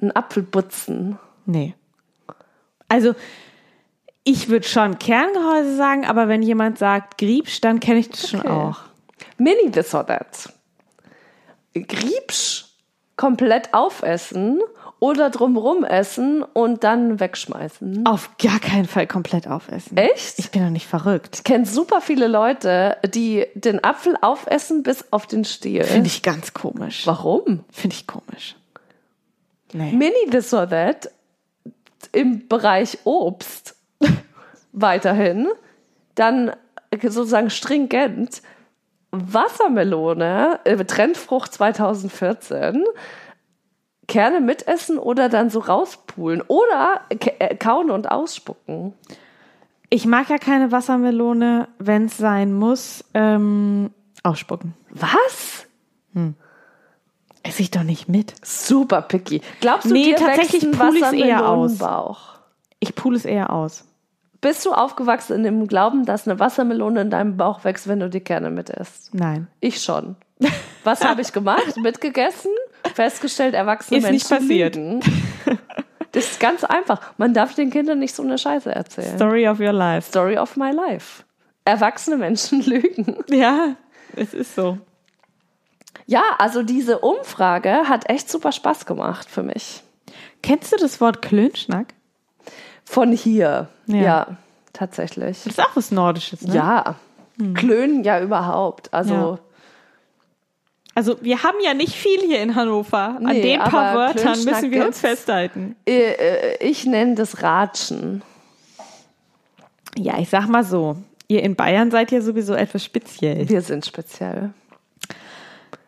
[0.00, 1.18] Ein Apfelbutzen.
[1.46, 1.74] Nee.
[2.88, 3.14] Also,
[4.24, 8.40] ich würde schon Kerngehäuse sagen, aber wenn jemand sagt Griebsch, dann kenne ich das schon
[8.40, 8.48] Okay.
[8.48, 8.78] auch.
[9.38, 10.52] Mini that.
[11.74, 12.66] Griebsch
[13.16, 14.60] komplett aufessen
[15.00, 18.06] oder drumrum essen und dann wegschmeißen.
[18.06, 19.96] Auf gar keinen Fall komplett aufessen.
[19.96, 20.38] Echt?
[20.38, 21.36] Ich bin doch nicht verrückt.
[21.36, 25.84] Ich kenne super viele Leute, die den Apfel aufessen bis auf den Stiel.
[25.84, 27.06] Finde ich ganz komisch.
[27.06, 27.64] Warum?
[27.72, 28.56] Finde ich komisch.
[29.72, 29.92] Nee.
[29.92, 31.10] Mini this or that
[32.12, 33.76] im Bereich Obst
[34.72, 35.48] weiterhin.
[36.14, 36.52] Dann
[37.02, 38.42] sozusagen stringent
[39.12, 42.84] Wassermelone, äh, Trendfrucht 2014.
[44.10, 48.92] Kerne mitessen oder dann so rauspulen oder äh, kauen und ausspucken.
[49.88, 53.90] Ich mag ja keine Wassermelone, wenn es sein muss, ähm,
[54.24, 54.74] ausspucken.
[54.90, 55.66] Was?
[57.44, 58.34] Esse ich doch nicht mit.
[58.44, 59.42] Super picky.
[59.60, 61.80] Glaubst du, Nee, dir tatsächlich wächst ein pul ich's eher aus.
[61.80, 62.38] Wassermelonenbauch?
[62.80, 63.84] Ich pule es eher aus.
[64.40, 68.10] Bist du aufgewachsen in dem Glauben, dass eine Wassermelone in deinem Bauch wächst, wenn du
[68.10, 69.14] die Kerne mitesst?
[69.14, 69.46] Nein.
[69.60, 70.16] Ich schon.
[70.82, 71.76] Was habe ich gemacht?
[71.76, 72.50] Mitgegessen,
[73.00, 74.76] festgestellt, erwachsene Ist nicht Menschen passiert.
[74.76, 75.00] lügen.
[76.12, 77.00] Das ist ganz einfach.
[77.18, 79.16] Man darf den Kindern nicht so eine Scheiße erzählen.
[79.16, 80.08] Story of your life.
[80.08, 81.22] Story of my life.
[81.64, 83.16] Erwachsene Menschen lügen.
[83.30, 83.76] Ja,
[84.16, 84.78] es ist so.
[86.06, 89.82] Ja, also diese Umfrage hat echt super Spaß gemacht für mich.
[90.42, 91.86] Kennst du das Wort Klönschnack?
[92.84, 93.68] Von hier.
[93.86, 93.96] Ja.
[93.96, 94.26] Ja,
[94.72, 95.38] tatsächlich.
[95.44, 96.54] Das ist auch was Nordisches, ne?
[96.54, 96.94] Ja.
[97.54, 98.92] Klönen ja überhaupt.
[98.92, 99.38] Also Ja.
[101.00, 103.16] Also wir haben ja nicht viel hier in Hannover.
[103.16, 105.74] An Nee, den paar Wörtern müssen wir uns festhalten.
[105.86, 108.20] äh, äh, ich nenne das Ratschen.
[109.96, 110.98] Ja, ich sag mal so.
[111.26, 113.48] Ihr in Bayern seid ja sowieso etwas speziell.
[113.48, 114.50] Wir sind speziell.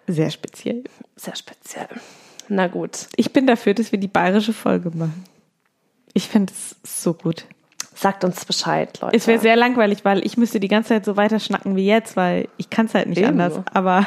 [0.06, 0.84] Sehr speziell.
[1.16, 1.88] Sehr speziell.
[2.48, 3.08] Na gut.
[3.16, 5.26] Ich bin dafür, dass wir die bayerische Folge machen.
[6.14, 7.44] Ich finde es so gut.
[7.94, 9.14] Sagt uns Bescheid, Leute.
[9.14, 12.16] Es wäre sehr langweilig, weil ich müsste die ganze Zeit so weiter schnacken wie jetzt,
[12.16, 13.28] weil ich kann es halt nicht Eben.
[13.28, 13.60] anders.
[13.74, 14.06] Aber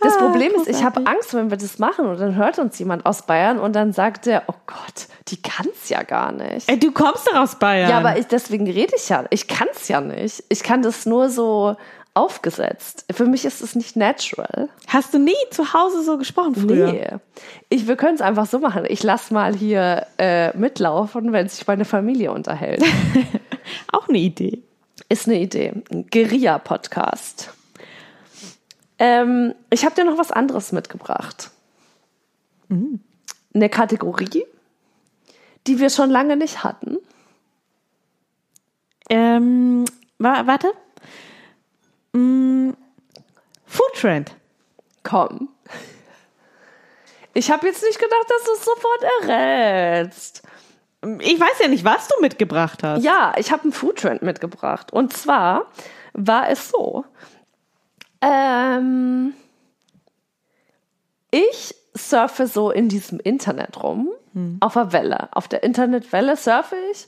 [0.00, 1.06] Das Problem ist, ich habe.
[1.06, 4.26] Angst, wenn wir das machen und dann hört uns jemand aus Bayern und dann sagt
[4.26, 6.68] der, oh Gott, die kann's ja gar nicht.
[6.68, 7.90] Ey, du kommst doch aus Bayern.
[7.90, 9.24] Ja, aber ich, deswegen rede ich ja.
[9.30, 10.44] Ich kann's ja nicht.
[10.48, 11.76] Ich kann das nur so
[12.14, 13.04] aufgesetzt.
[13.12, 14.68] Für mich ist es nicht natural.
[14.88, 16.92] Hast du nie zu Hause so gesprochen früher?
[16.92, 17.06] Nee.
[17.68, 18.84] Ich, wir können es einfach so machen.
[18.88, 22.82] Ich lass mal hier äh, mitlaufen, wenn sich meine Familie unterhält.
[23.92, 24.62] Auch eine Idee.
[25.08, 25.74] Ist eine Idee.
[25.90, 27.50] Ein Guerilla-Podcast.
[28.98, 31.50] Ähm, ich habe dir noch was anderes mitgebracht.
[33.54, 34.44] Eine Kategorie,
[35.66, 36.98] die wir schon lange nicht hatten.
[39.10, 39.84] Ähm,
[40.18, 40.72] wa warte.
[42.12, 42.70] Mm,
[43.66, 44.34] Food Trend.
[45.02, 45.48] Komm.
[47.34, 50.42] Ich habe jetzt nicht gedacht, dass du es sofort errätst.
[51.20, 53.04] Ich weiß ja nicht, was du mitgebracht hast.
[53.04, 54.92] Ja, ich habe einen Foodtrend mitgebracht.
[54.92, 55.66] Und zwar
[56.12, 57.04] war es so.
[58.20, 59.34] Ähm,
[61.30, 64.08] ich surfe so in diesem Internet rum,
[64.60, 65.28] auf der Welle.
[65.32, 67.06] Auf der Internetwelle surfe ich.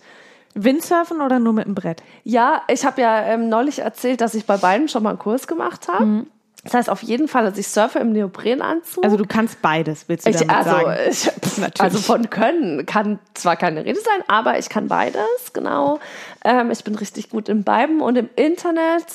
[0.54, 2.02] Windsurfen oder nur mit dem Brett?
[2.24, 5.46] Ja, ich habe ja ähm, neulich erzählt, dass ich bei beiden schon mal einen Kurs
[5.46, 6.26] gemacht habe.
[6.64, 9.02] Das heißt auf jeden Fall, dass ich surfe im Neoprenanzug.
[9.02, 10.96] Also du kannst beides, willst du Ich, damit also, sagen?
[11.10, 11.24] ich,
[11.58, 11.80] Natürlich.
[11.80, 16.00] also von können kann zwar keine Rede sein, aber ich kann beides, genau.
[16.44, 19.06] Ähm, ich bin richtig gut im beiden und im Internet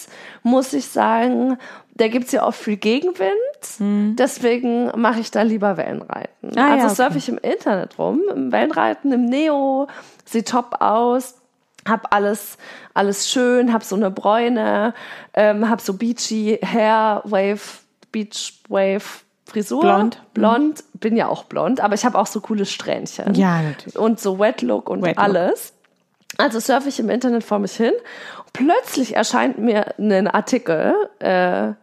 [0.41, 1.57] muss ich sagen,
[1.93, 3.31] da gibt's ja auch viel Gegenwind.
[4.17, 6.51] Deswegen mache ich da lieber Wellenreiten.
[6.51, 6.57] Hm.
[6.57, 6.95] Ah, also ja, okay.
[6.95, 9.87] surfe ich im Internet rum, im Wellenreiten, im Neo,
[10.25, 11.35] sieht top aus.
[11.87, 12.57] Hab alles,
[12.93, 14.93] alles schön, hab so eine Bräune,
[15.33, 17.61] ähm, hab so beachy Hair, Wave,
[18.11, 19.81] Beach Wave Frisur.
[19.81, 20.21] Blond.
[20.33, 23.35] Blond, bin ja auch blond, aber ich habe auch so coole Strähnchen.
[23.35, 23.97] Ja, natürlich.
[23.97, 25.23] Und so Wet Look und Wet Look.
[25.23, 25.73] alles.
[26.37, 27.93] Also surfe ich im Internet vor mich hin.
[28.51, 31.73] Plötzlich erscheint mir ein Artikel, äh,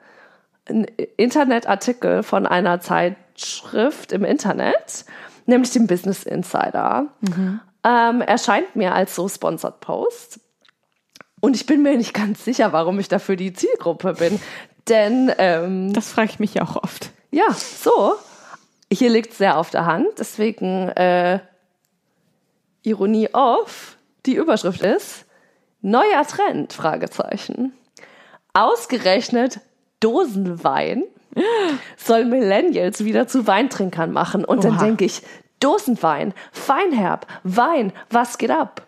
[0.68, 0.84] ein
[1.16, 5.04] Internetartikel von einer Zeitschrift im Internet,
[5.46, 7.06] nämlich dem Business Insider.
[7.84, 10.40] Ähm, erscheint mir als so Sponsored Post.
[11.40, 14.40] Und ich bin mir nicht ganz sicher, warum ich dafür die Zielgruppe bin.
[14.88, 17.10] Denn ähm, Das frage ich mich ja auch oft.
[17.30, 18.14] ja, so.
[18.92, 21.40] Hier liegt sehr auf der Hand, deswegen äh,
[22.82, 23.96] Ironie off.
[24.26, 25.24] Die Überschrift ist
[25.80, 27.72] Neuer Trend, Fragezeichen.
[28.52, 29.60] Ausgerechnet
[30.00, 31.04] Dosenwein
[31.96, 34.44] soll Millennials wieder zu Weintrinkern machen.
[34.44, 34.84] Und dann Oha.
[34.84, 35.22] denke ich,
[35.62, 38.86] Dosenwein, Feinherb, Wein, was geht ab?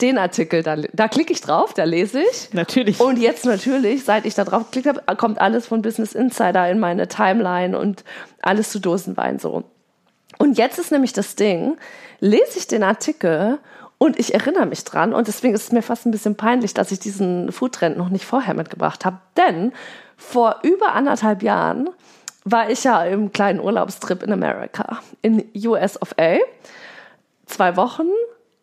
[0.00, 2.54] Den Artikel, da, da klicke ich drauf, da lese ich.
[2.54, 3.00] Natürlich.
[3.00, 6.78] Und jetzt natürlich, seit ich da drauf geklickt habe, kommt alles von Business Insider in
[6.78, 8.04] meine Timeline und
[8.40, 9.64] alles zu Dosenwein so.
[10.38, 11.76] Und jetzt ist nämlich das Ding,
[12.20, 13.58] lese ich den Artikel
[13.98, 16.90] und ich erinnere mich dran und deswegen ist es mir fast ein bisschen peinlich, dass
[16.90, 19.18] ich diesen Foodtrend noch nicht vorher mitgebracht habe.
[19.36, 19.72] Denn
[20.16, 21.90] vor über anderthalb Jahren
[22.50, 26.38] war ich ja im kleinen Urlaubstrip in Amerika, in US of A.
[27.46, 28.08] Zwei Wochen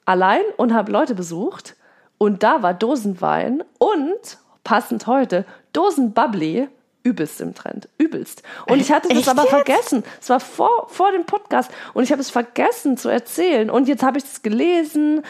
[0.06, 1.76] allein und habe Leute besucht.
[2.18, 6.68] Und da war Dosenwein und passend heute Dosenbubbly
[7.04, 7.88] übelst im Trend.
[7.98, 8.44] Übelst.
[8.68, 9.52] Und ich hatte das Echt aber jetzt?
[9.52, 10.04] vergessen.
[10.20, 13.70] Es war vor, vor dem Podcast und ich habe es vergessen zu erzählen.
[13.70, 15.24] Und jetzt habe ich es gelesen.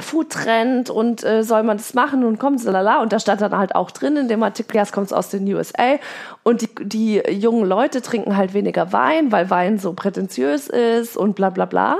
[0.00, 3.74] Foodtrend und äh, soll man das machen und kommt lala und da stand dann halt
[3.74, 5.96] auch drin in dem Artikel, ja, es kommt aus den USA
[6.44, 11.34] und die, die jungen Leute trinken halt weniger Wein, weil Wein so prätentiös ist und
[11.34, 11.96] bla bla bla.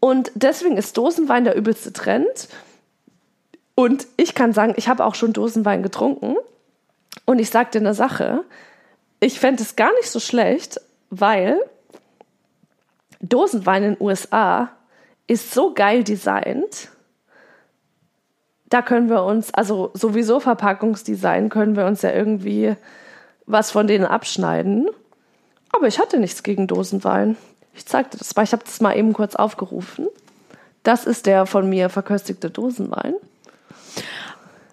[0.00, 2.48] Und deswegen ist Dosenwein der übelste Trend.
[3.74, 6.36] Und ich kann sagen, ich habe auch schon Dosenwein getrunken.
[7.24, 8.44] Und ich sag dir eine Sache.
[9.20, 11.58] Ich fände es gar nicht so schlecht, weil
[13.20, 14.70] Dosenwein in den USA
[15.26, 16.90] ist so geil designt.
[18.68, 22.76] Da können wir uns, also sowieso Verpackungsdesign, können wir uns ja irgendwie
[23.46, 24.88] was von denen abschneiden.
[25.72, 27.36] Aber ich hatte nichts gegen Dosenwein.
[27.74, 28.42] Ich zeigte das mal.
[28.42, 30.08] Ich habe das mal eben kurz aufgerufen.
[30.82, 33.14] Das ist der von mir verköstigte Dosenwein.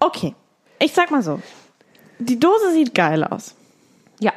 [0.00, 0.34] Okay.
[0.78, 1.40] Ich sag mal so.
[2.18, 3.54] Die Dose sieht geil aus.
[4.18, 4.32] Ja.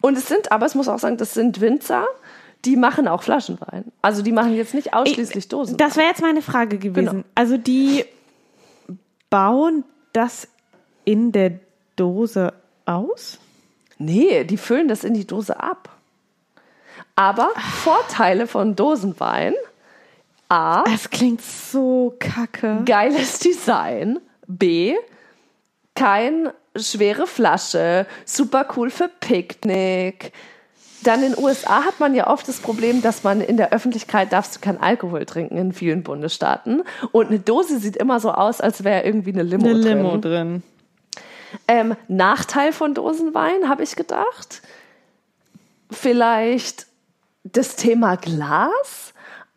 [0.00, 2.06] Und es sind, aber es muss auch sagen, das sind Winzer,
[2.64, 3.84] die machen auch Flaschenwein.
[4.02, 5.76] Also die machen jetzt nicht ausschließlich Dosen.
[5.76, 7.10] Das wäre jetzt meine Frage gewesen.
[7.10, 7.24] Genau.
[7.34, 8.04] Also die
[9.32, 10.46] bauen das
[11.06, 11.52] in der
[11.96, 12.52] Dose
[12.84, 13.38] aus?
[13.96, 15.88] Nee, die füllen das in die Dose ab.
[17.16, 17.48] Aber
[17.82, 19.54] Vorteile von Dosenwein.
[20.50, 22.82] A, Das klingt so kacke.
[22.84, 24.18] geiles Design.
[24.46, 24.94] B,
[25.94, 30.32] kein schwere Flasche, super cool für Picknick.
[31.02, 34.32] Dann in den USA hat man ja oft das Problem, dass man in der Öffentlichkeit
[34.32, 36.82] darfst du kein Alkohol trinken in vielen Bundesstaaten.
[37.10, 39.98] Und eine Dose sieht immer so aus, als wäre irgendwie eine Limo Eine drin.
[39.98, 40.62] Limo drin.
[41.68, 44.62] Ähm, Nachteil von Dosenwein, habe ich gedacht.
[45.90, 46.86] Vielleicht
[47.44, 49.11] das Thema Glas.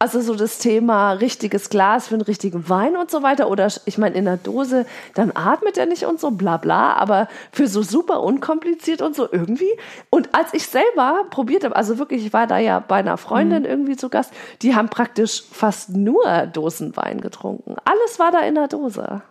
[0.06, 3.50] Also so das Thema richtiges Glas für einen richtigen Wein und so weiter.
[3.50, 6.94] Oder ich meine, in der Dose, dann atmet er nicht und so, bla bla.
[6.94, 9.72] Aber für so super unkompliziert und so irgendwie.
[10.12, 13.63] Und als ich selber probiert habe, also wirklich, ich war da ja bei einer Freundin
[13.63, 13.70] Mhm.
[13.70, 17.76] irgendwie zu Gast, die haben praktisch fast nur Dosenwein getrunken.
[17.84, 19.24] Alles war da in der Dose.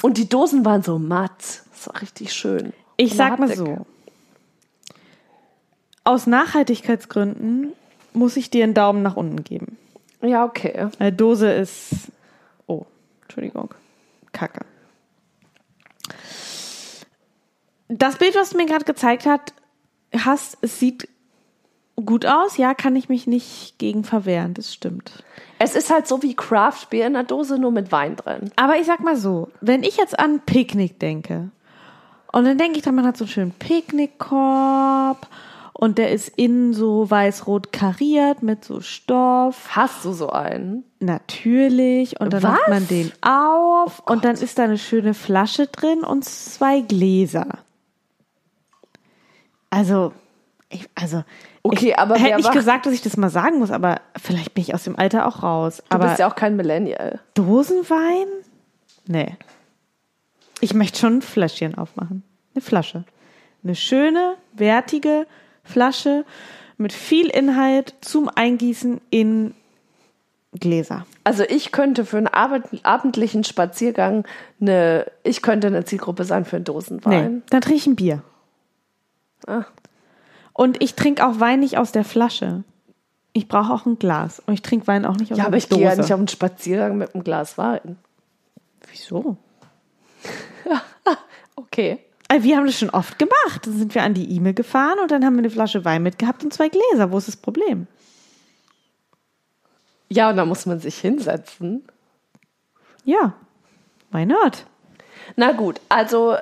[0.00, 1.62] Und die Dosen waren so matt.
[1.72, 2.72] Das war richtig schön.
[2.96, 3.84] Ich sag mal so.
[6.04, 7.74] Aus Nachhaltigkeitsgründen
[8.12, 9.76] muss ich dir einen Daumen nach unten geben.
[10.22, 10.88] Ja, okay.
[10.98, 12.12] Eine Dose ist.
[12.66, 12.84] Oh,
[13.22, 13.74] Entschuldigung.
[14.32, 14.64] Kacke.
[17.88, 19.52] Das Bild, was du mir gerade gezeigt hat,
[20.16, 21.08] hast, es sieht
[21.96, 22.56] gut aus.
[22.56, 24.54] Ja, kann ich mich nicht gegen verwehren.
[24.54, 25.24] Das stimmt.
[25.58, 28.50] Es ist halt so wie Craft Beer in der Dose, nur mit Wein drin.
[28.56, 31.50] Aber ich sag mal so, wenn ich jetzt an Picknick denke,
[32.32, 35.26] und dann denke ich, dann man hat so einen schönen Picknickkorb
[35.80, 39.74] und der ist innen so weiß-rot kariert mit so Stoff.
[39.74, 40.84] Hast du so einen?
[41.00, 42.20] Natürlich.
[42.20, 42.68] Und dann macht Was?
[42.68, 47.46] man den auf und dann ist da eine schöne Flasche drin und zwei Gläser.
[49.70, 50.12] Also,
[50.68, 51.24] ich, also.
[51.62, 54.52] Okay, ich, aber hätte nicht macht- gesagt, dass ich das mal sagen muss, aber vielleicht
[54.52, 55.78] bin ich aus dem Alter auch raus.
[55.88, 57.20] Du aber bist ja auch kein Millennial.
[57.32, 58.26] Dosenwein?
[59.06, 59.34] Nee.
[60.60, 62.22] Ich möchte schon ein Fläschchen aufmachen.
[62.54, 63.04] Eine Flasche.
[63.64, 65.26] Eine schöne, wertige
[65.70, 66.24] Flasche
[66.76, 69.54] mit viel Inhalt zum Eingießen in
[70.58, 71.06] Gläser.
[71.24, 74.26] Also ich könnte für einen abend, abendlichen Spaziergang
[74.60, 77.42] eine, ich könnte eine Zielgruppe sein für einen Nee, Dosenwein.
[77.50, 78.22] dann trinke ich ein Bier.
[79.46, 79.64] Ah.
[80.52, 82.64] Und ich trinke auch Wein nicht aus der Flasche.
[83.32, 84.40] Ich brauche auch ein Glas.
[84.44, 85.80] Und ich trinke Wein auch nicht aus Ja, der aber ich Dose.
[85.80, 87.96] gehe ja nicht auf einen Spaziergang mit einem Glas Wein.
[88.90, 89.36] Wieso?
[91.56, 91.98] Okay.
[92.30, 93.66] Äh, Wir haben das schon oft gemacht.
[93.66, 96.44] Dann sind wir an die E-Mail gefahren und dann haben wir eine Flasche Wein mitgehabt
[96.44, 97.10] und zwei Gläser.
[97.10, 97.86] Wo ist das Problem?
[100.08, 101.84] Ja, und da muss man sich hinsetzen.
[103.04, 103.34] Ja,
[104.10, 104.64] why not?
[105.36, 106.36] Na gut, also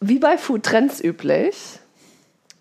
[0.00, 1.78] wie bei Food Trends üblich,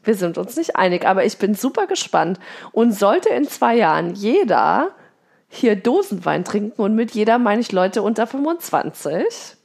[0.04, 2.40] wir sind uns nicht einig, aber ich bin super gespannt.
[2.72, 4.92] Und sollte in zwei Jahren jeder
[5.48, 9.58] hier Dosenwein trinken und mit jeder meine ich Leute unter 25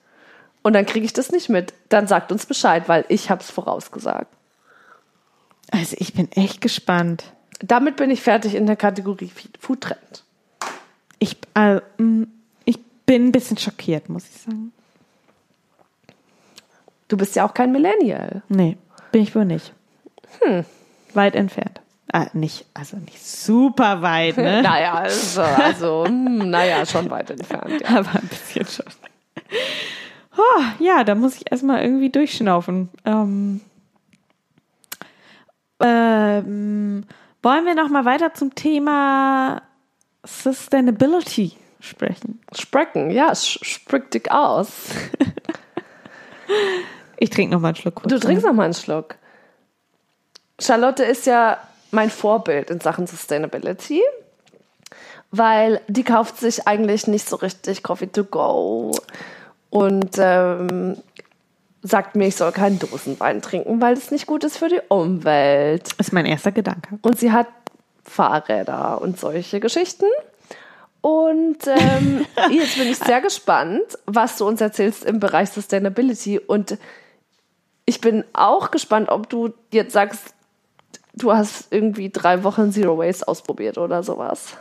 [0.64, 3.50] und dann kriege ich das nicht mit, dann sagt uns Bescheid, weil ich habe es
[3.50, 4.27] vorausgesagt.
[5.70, 7.24] Also ich bin echt gespannt.
[7.61, 10.24] Damit bin ich fertig in der Kategorie Food Trend.
[11.18, 12.27] Ich, äh, mh,
[12.64, 14.72] ich bin ein bisschen schockiert, muss ich sagen.
[17.09, 18.42] Du bist ja auch kein Millennial.
[18.48, 18.79] Nee,
[19.12, 19.72] bin ich wohl nicht.
[20.40, 20.64] Hm.
[21.12, 21.83] Weit entfernt.
[22.11, 24.62] Ah, nicht, also nicht super weit, ne?
[24.62, 27.83] Naja, also, also hm, naja, schon weit entfernt.
[27.83, 27.88] Ja.
[27.98, 28.87] Aber ein bisschen schon.
[30.37, 32.88] Oh, ja, da muss ich erstmal irgendwie durchschnaufen.
[33.05, 33.61] Ähm,
[35.81, 37.05] ähm,
[37.42, 39.62] wollen wir noch mal weiter zum Thema
[40.25, 42.40] Sustainability sprechen?
[42.57, 44.88] Sprecken, ja, sprück dich aus.
[47.16, 47.94] Ich trinke noch mal einen Schluck.
[47.94, 48.12] kurz.
[48.12, 49.16] Du trinkst noch mal einen Schluck.
[50.59, 51.59] Charlotte ist ja
[51.90, 54.03] mein Vorbild in Sachen Sustainability,
[55.31, 58.92] weil die kauft sich eigentlich nicht so richtig Coffee to go
[59.75, 60.97] und ähm,
[61.83, 65.93] sagt mir, ich soll keinen Dosenwein trinken, weil es nicht gut ist für die Umwelt.
[65.99, 66.97] ist mein erster Gedanke.
[67.03, 67.49] Und sie hat
[68.05, 70.07] Fahrräder und solche Geschichten.
[71.01, 76.39] Und ähm, jetzt bin ich sehr gespannt, was du uns erzählst im Bereich Sustainability.
[76.39, 76.79] Und
[77.85, 80.35] ich bin auch gespannt, ob du jetzt sagst,
[81.15, 84.57] du hast irgendwie drei Wochen Zero Waste ausprobiert oder sowas.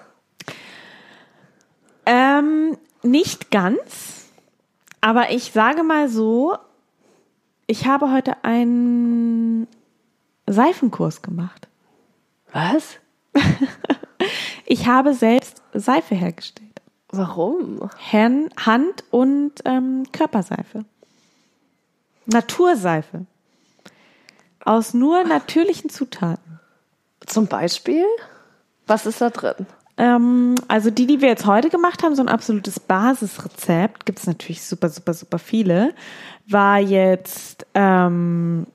[2.08, 4.23] Ähm, nicht ganz,
[5.04, 6.58] aber ich sage mal so,
[7.68, 9.68] ich habe heute einen
[10.48, 11.68] Seifenkurs gemacht.
[12.54, 13.00] Was?
[14.66, 16.82] Ich habe selbst Seife hergestellt.
[17.10, 17.90] Warum?
[18.12, 20.86] Hand- und ähm, Körperseife.
[22.26, 23.26] Naturseife.
[24.64, 26.62] Aus nur natürlichen Zutaten.
[27.26, 28.06] Zum Beispiel?
[28.88, 29.68] Was ist da drin?
[29.98, 34.28] Ähm, also die, die wir jetzt heute gemacht haben, so ein absolutes Basisrezept, gibt es
[34.28, 35.94] natürlich super, super, super viele,
[36.48, 38.66] war jetzt, ähm,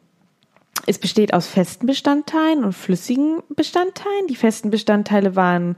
[0.87, 4.27] es besteht aus festen Bestandteilen und flüssigen Bestandteilen.
[4.29, 5.77] Die festen Bestandteile waren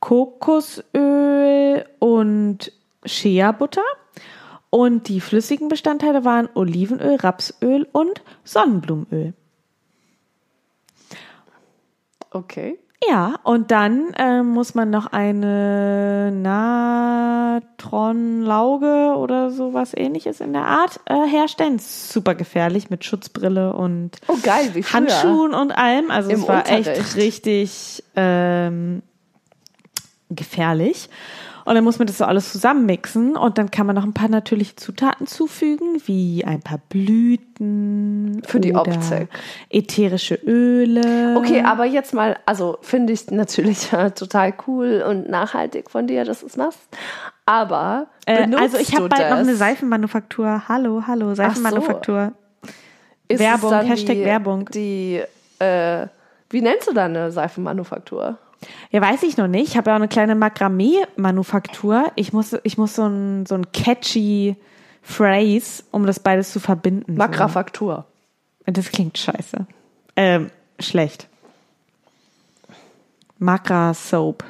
[0.00, 2.72] Kokosöl und
[3.04, 3.82] Shea-Butter.
[4.70, 9.32] Und die flüssigen Bestandteile waren Olivenöl, Rapsöl und Sonnenblumenöl.
[12.30, 12.78] Okay.
[13.06, 20.98] Ja, und dann äh, muss man noch eine Natronlauge oder sowas ähnliches in der Art
[21.06, 21.78] äh, herstellen.
[21.78, 24.72] Super gefährlich mit Schutzbrille und Oh, geil.
[24.92, 26.10] Handschuhen und allem.
[26.10, 27.14] Also Im es war echt Unterricht.
[27.16, 29.02] richtig ähm,
[30.30, 31.08] gefährlich.
[31.68, 34.30] Und dann muss man das so alles zusammenmixen und dann kann man noch ein paar
[34.30, 38.40] natürliche Zutaten zufügen, wie ein paar Blüten.
[38.46, 39.28] Für die Optik.
[39.68, 41.36] Ätherische Öle.
[41.36, 46.24] Okay, aber jetzt mal, also finde ich natürlich äh, total cool und nachhaltig von dir,
[46.24, 46.80] dass du es machst.
[47.44, 49.30] Aber Äh, also ich habe bald das?
[49.30, 50.68] noch eine Seifenmanufaktur.
[50.68, 52.32] Hallo, hallo, Seifenmanufaktur.
[53.28, 54.70] Es Werbung, Hashtag die, Werbung.
[54.72, 55.22] Die,
[55.58, 56.06] äh,
[56.48, 58.38] wie nennst du deine Seifenmanufaktur?
[58.90, 59.68] Ja, weiß ich noch nicht.
[59.68, 62.10] Ich habe ja auch eine kleine Makramee-Manufaktur.
[62.16, 64.56] Ich muss, ich muss so ein, so ein catchy
[65.02, 67.14] Phrase, um das beides zu verbinden.
[67.16, 68.04] Makrafaktur.
[68.66, 68.72] So.
[68.72, 69.66] Das klingt scheiße.
[70.16, 70.50] Ähm,
[70.80, 71.28] schlecht.
[73.38, 74.44] Makra Soap.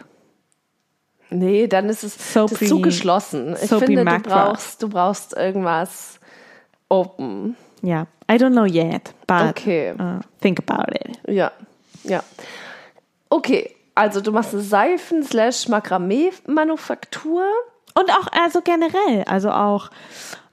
[1.31, 3.53] Nee, dann ist es Soapy- ist zu geschlossen.
[3.63, 6.19] Ich Soapy finde, du brauchst, du brauchst irgendwas
[6.89, 7.55] open.
[7.83, 8.07] Ja.
[8.31, 9.93] I don't know yet, but Okay.
[9.93, 11.19] uh, think about it.
[11.29, 11.53] Ja,
[12.05, 12.23] ja.
[13.29, 17.43] Okay, also du machst eine Seifen-Makramee-Manufaktur.
[17.95, 19.91] Und auch also generell, also auch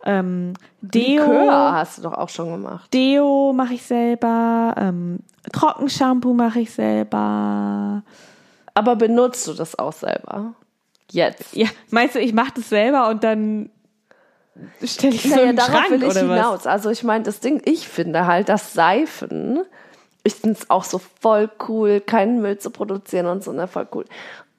[0.04, 1.22] ähm, Deo.
[1.26, 2.92] Likör hast du doch auch schon gemacht.
[2.94, 5.20] Deo mache ich selber, ähm,
[5.54, 8.02] Trockenshampoo mache ich selber.
[8.74, 10.56] Aber benutzt du das auch selber?
[11.12, 11.56] Jetzt.
[11.56, 13.70] Ja, meinst du, ich mache das selber und dann
[14.84, 16.38] stelle ich so Naja, darauf Schrank will ich oder was?
[16.38, 16.66] hinaus.
[16.68, 19.60] Also ich meine, das Ding, ich finde halt, dass Seifen,
[20.26, 23.88] ich finde es auch so voll cool, keinen Müll zu produzieren und so, ne, voll
[23.94, 24.06] cool.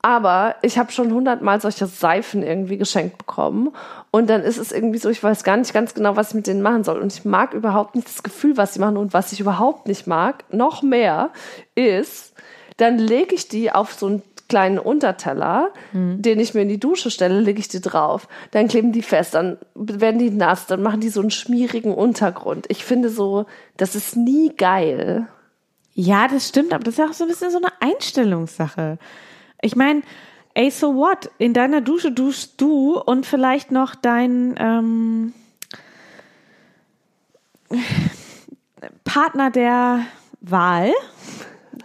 [0.00, 3.72] Aber ich habe schon hundertmal solche Seifen irgendwie geschenkt bekommen.
[4.12, 6.46] Und dann ist es irgendwie so, ich weiß gar nicht ganz genau, was ich mit
[6.46, 7.00] denen machen soll.
[7.00, 8.98] Und ich mag überhaupt nicht das Gefühl, was sie machen.
[8.98, 11.30] Und was ich überhaupt nicht mag, noch mehr,
[11.74, 12.34] ist,
[12.76, 17.10] dann lege ich die auf so einen kleinen Unterteller, den ich mir in die Dusche
[17.10, 18.28] stelle, lege ich die drauf.
[18.52, 22.66] Dann kleben die fest, dann werden die nass, dann machen die so einen schmierigen Untergrund.
[22.68, 23.46] Ich finde so,
[23.76, 25.26] das ist nie geil.
[25.98, 28.98] Ja, das stimmt, aber das ist ja auch so ein bisschen so eine Einstellungssache.
[29.62, 30.02] Ich meine,
[30.52, 31.30] ey, so what?
[31.38, 35.32] In deiner Dusche duschst du und vielleicht noch dein ähm,
[39.04, 40.00] Partner der
[40.42, 40.92] Wahl,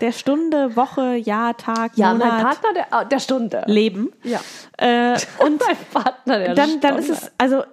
[0.02, 3.64] der Stunde, Woche, Jahr, Tag, Ja, Monat, mein Partner der, ah, der Stunde.
[3.68, 4.12] Leben.
[4.24, 4.42] Ja.
[4.78, 7.22] Äh, und mein Partner der dann, dann ist Stunde.
[7.24, 7.64] es, also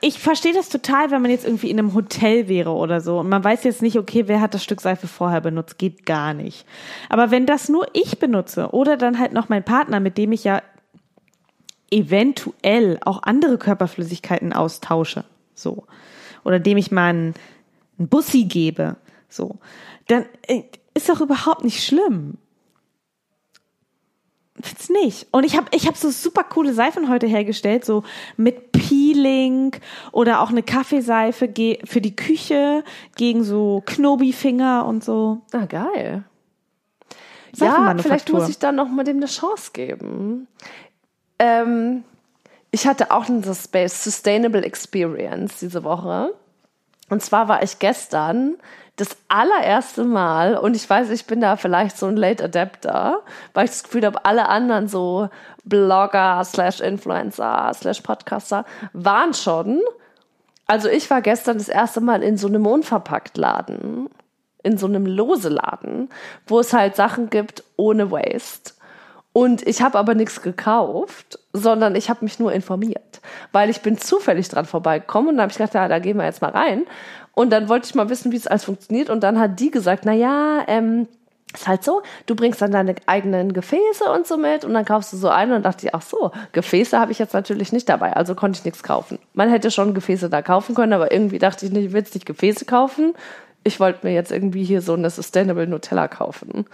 [0.00, 3.28] ich verstehe das total, wenn man jetzt irgendwie in einem Hotel wäre oder so und
[3.28, 6.66] man weiß jetzt nicht, okay, wer hat das Stück Seife vorher benutzt, geht gar nicht.
[7.08, 10.42] Aber wenn das nur ich benutze oder dann halt noch mein Partner, mit dem ich
[10.42, 10.60] ja
[11.92, 15.24] eventuell auch andere Körperflüssigkeiten austausche,
[15.54, 15.86] so,
[16.42, 17.34] oder dem ich mal einen,
[17.98, 18.96] einen Bussi gebe,
[19.28, 19.58] so,
[20.08, 20.62] dann äh,
[20.94, 22.38] ist doch überhaupt nicht schlimm.
[24.60, 25.26] Find's nicht.
[25.30, 28.04] Und ich habe ich hab so super coole Seifen heute hergestellt, so
[28.36, 29.74] mit Peeling
[30.12, 31.48] oder auch eine Kaffeeseife
[31.84, 32.84] für die Küche
[33.16, 35.40] gegen so Knobi-Finger und so.
[35.52, 36.24] Ah, geil.
[37.56, 40.48] Ja, vielleicht muss ich dann noch mal dem eine Chance geben.
[41.38, 42.04] Ähm,
[42.70, 46.34] ich hatte auch eine Space Sustainable Experience diese Woche.
[47.10, 48.56] Und zwar war ich gestern
[49.02, 53.20] das allererste Mal, und ich weiß, ich bin da vielleicht so ein Late Adapter,
[53.52, 55.28] weil ich das Gefühl habe, alle anderen so
[55.64, 59.80] Blogger, slash Influencer, slash Podcaster waren schon.
[60.66, 64.08] Also ich war gestern das erste Mal in so einem Unverpacktladen,
[64.62, 66.08] in so einem Lose-Laden,
[66.46, 68.74] wo es halt Sachen gibt ohne Waste.
[69.32, 73.20] Und ich habe aber nichts gekauft, sondern ich habe mich nur informiert,
[73.50, 76.24] weil ich bin zufällig dran vorbeigekommen und dann habe ich gedacht, ja, da gehen wir
[76.24, 76.84] jetzt mal rein.
[77.34, 79.08] Und dann wollte ich mal wissen, wie es alles funktioniert.
[79.08, 81.08] Und dann hat die gesagt, na ja, ähm,
[81.54, 85.12] ist halt so, du bringst dann deine eigenen Gefäße und so mit und dann kaufst
[85.12, 88.14] du so ein und dachte ich, ach so, Gefäße habe ich jetzt natürlich nicht dabei,
[88.14, 89.18] also konnte ich nichts kaufen.
[89.34, 92.64] Man hätte schon Gefäße da kaufen können, aber irgendwie dachte ich ich will nicht Gefäße
[92.64, 93.14] kaufen.
[93.64, 96.66] Ich wollte mir jetzt irgendwie hier so eine Sustainable Nutella kaufen.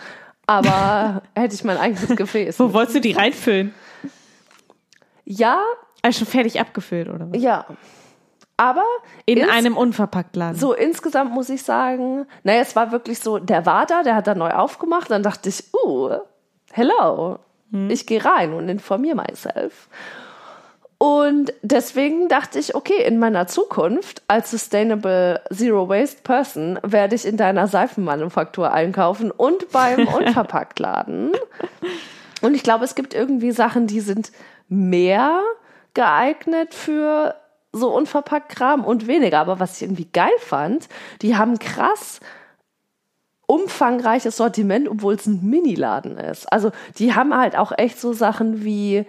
[0.49, 2.59] Aber hätte ich mein eigenes Gefäß.
[2.59, 3.73] Wo wolltest du die reinfüllen?
[5.25, 5.61] Ja,
[6.03, 7.41] Also schon fertig abgefüllt, oder was?
[7.41, 7.65] ja.
[8.61, 8.83] Aber
[9.25, 10.59] In ins- einem Unverpacktladen.
[10.59, 14.27] So insgesamt muss ich sagen, naja, es war wirklich so, der war da, der hat
[14.27, 16.17] da neu aufgemacht, dann dachte ich, uh,
[16.73, 17.39] hello,
[17.89, 19.89] ich gehe rein und informiere myself.
[20.99, 27.25] Und deswegen dachte ich, okay, in meiner Zukunft als Sustainable Zero Waste Person werde ich
[27.25, 31.33] in deiner Seifenmanufaktur einkaufen und beim Unverpacktladen.
[32.43, 34.33] Und ich glaube, es gibt irgendwie Sachen, die sind
[34.69, 35.41] mehr
[35.95, 37.37] geeignet für
[37.73, 39.39] so unverpackt Kram und weniger.
[39.39, 40.89] Aber was ich irgendwie geil fand,
[41.23, 42.19] die haben krass
[43.47, 46.53] umfangreiches Sortiment, obwohl es ein Miniladen ist.
[46.53, 49.07] Also die haben halt auch echt so Sachen wie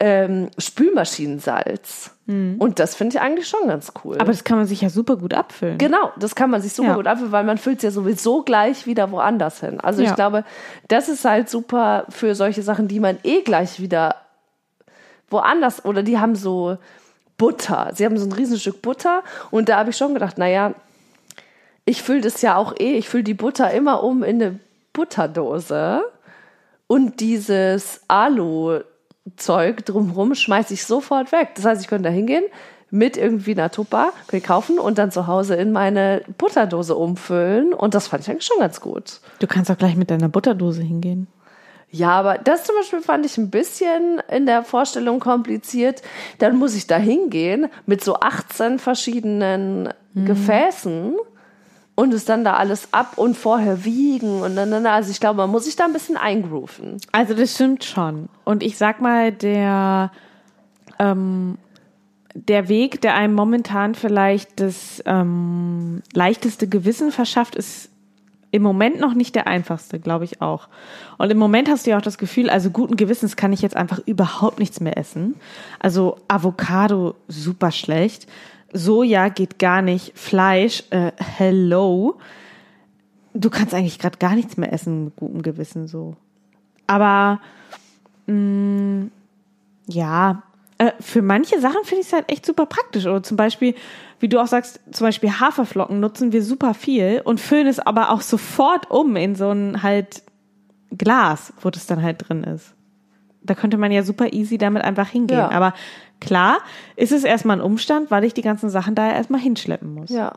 [0.00, 2.10] ähm, Spülmaschinensalz.
[2.26, 4.16] Und das finde ich eigentlich schon ganz cool.
[4.18, 5.78] Aber das kann man sich ja super gut abfüllen.
[5.78, 6.94] Genau, das kann man sich super Ja.
[6.96, 9.80] gut abfüllen, weil man füllt es ja sowieso gleich wieder woanders hin.
[9.80, 10.14] Also ich Ja.
[10.14, 10.44] glaube,
[10.88, 14.16] das ist halt super für solche Sachen, die man eh gleich wieder
[15.30, 16.76] woanders oder die haben so
[17.38, 17.92] Butter.
[17.94, 20.74] Sie haben so ein Riesenstück Butter und da habe ich schon gedacht, naja,
[21.86, 24.60] ich fülle das ja auch eh, ich fülle die Butter immer um in eine
[24.92, 26.02] Butterdose
[26.88, 28.02] und dieses
[29.28, 31.50] Alu-Zeug drumherum schmeiße ich sofort weg.
[31.54, 32.44] Das heißt, ich könnte da hingehen
[32.90, 34.12] mit irgendwie einer Tupper,
[34.42, 38.60] kaufen und dann zu Hause in meine Butterdose umfüllen und das fand ich eigentlich schon
[38.60, 39.20] ganz gut.
[39.40, 41.26] Du kannst auch gleich mit deiner Butterdose hingehen.
[41.90, 46.02] Ja, aber das zum Beispiel fand ich ein bisschen in der Vorstellung kompliziert.
[46.38, 51.16] Dann muss ich da hingehen mit so 18 verschiedenen Gefäßen
[51.98, 55.38] und es dann da alles ab und vorher wiegen und dann, dann also ich glaube,
[55.38, 56.98] man muss sich da ein bisschen eingrooven.
[57.10, 58.28] Also das stimmt schon.
[58.44, 60.12] Und ich sag mal, der,
[61.00, 61.58] ähm,
[62.34, 67.90] der Weg, der einem momentan vielleicht das ähm, leichteste Gewissen verschafft, ist
[68.52, 70.68] im Moment noch nicht der einfachste, glaube ich auch.
[71.18, 73.76] Und im Moment hast du ja auch das Gefühl, also guten Gewissens kann ich jetzt
[73.76, 75.34] einfach überhaupt nichts mehr essen.
[75.80, 78.28] Also Avocado super schlecht.
[78.72, 80.18] Soja geht gar nicht.
[80.18, 82.18] Fleisch, äh, hello.
[83.34, 86.16] Du kannst eigentlich gerade gar nichts mehr essen mit gutem Gewissen so.
[86.86, 87.40] Aber
[88.26, 89.08] mh,
[89.86, 90.42] ja,
[90.78, 93.06] äh, für manche Sachen finde ich es halt echt super praktisch.
[93.06, 93.74] Oder zum Beispiel,
[94.20, 98.10] wie du auch sagst, zum Beispiel Haferflocken nutzen wir super viel und füllen es aber
[98.10, 100.22] auch sofort um in so ein halt
[100.96, 102.74] Glas, wo das dann halt drin ist.
[103.42, 105.38] Da könnte man ja super easy damit einfach hingehen.
[105.38, 105.50] Ja.
[105.50, 105.74] Aber
[106.20, 106.58] klar,
[106.96, 110.10] ist es erstmal ein Umstand, weil ich die ganzen Sachen da erstmal hinschleppen muss.
[110.10, 110.32] Ja.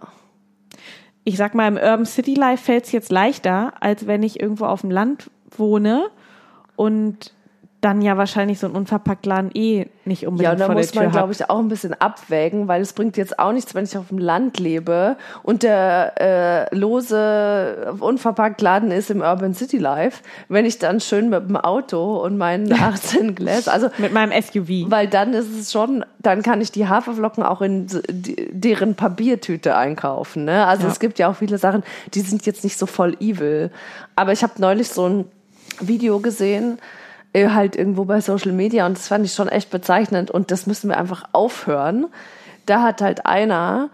[1.23, 4.65] Ich sag mal, im Urban City Life fällt es jetzt leichter, als wenn ich irgendwo
[4.65, 6.09] auf dem Land wohne
[6.75, 7.33] und
[7.81, 11.09] dann ja wahrscheinlich so ein Unverpacktladen eh nicht unbedingt Ja, und da vor muss man,
[11.11, 14.09] glaube ich, auch ein bisschen abwägen, weil es bringt jetzt auch nichts, wenn ich auf
[14.09, 20.77] dem Land lebe und der äh, lose Unverpacktladen ist im Urban City Life, wenn ich
[20.79, 24.89] dann schön mit dem Auto und meinen 18 Gläser, also Mit meinem SUV.
[24.91, 30.45] weil dann ist es schon, dann kann ich die Haferflocken auch in deren Papiertüte einkaufen.
[30.45, 30.65] Ne?
[30.67, 30.91] Also Ja.
[30.91, 33.71] es gibt ja auch viele Sachen, die sind jetzt nicht so voll evil.
[34.15, 35.25] Aber ich habe neulich so ein
[35.79, 36.77] Video gesehen,
[37.33, 40.89] halt irgendwo bei Social Media und das fand ich schon echt bezeichnend und das müssen
[40.89, 42.07] wir einfach aufhören.
[42.65, 43.89] Da hat halt einer,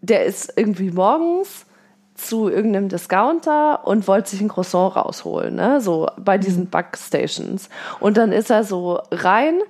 [0.00, 1.66] der ist irgendwie morgens
[2.14, 5.80] zu irgendeinem Discounter und wollte sich ein Croissant rausholen, ne?
[5.80, 7.68] so bei diesen Backstations.
[8.00, 9.60] Und dann ist er so rein,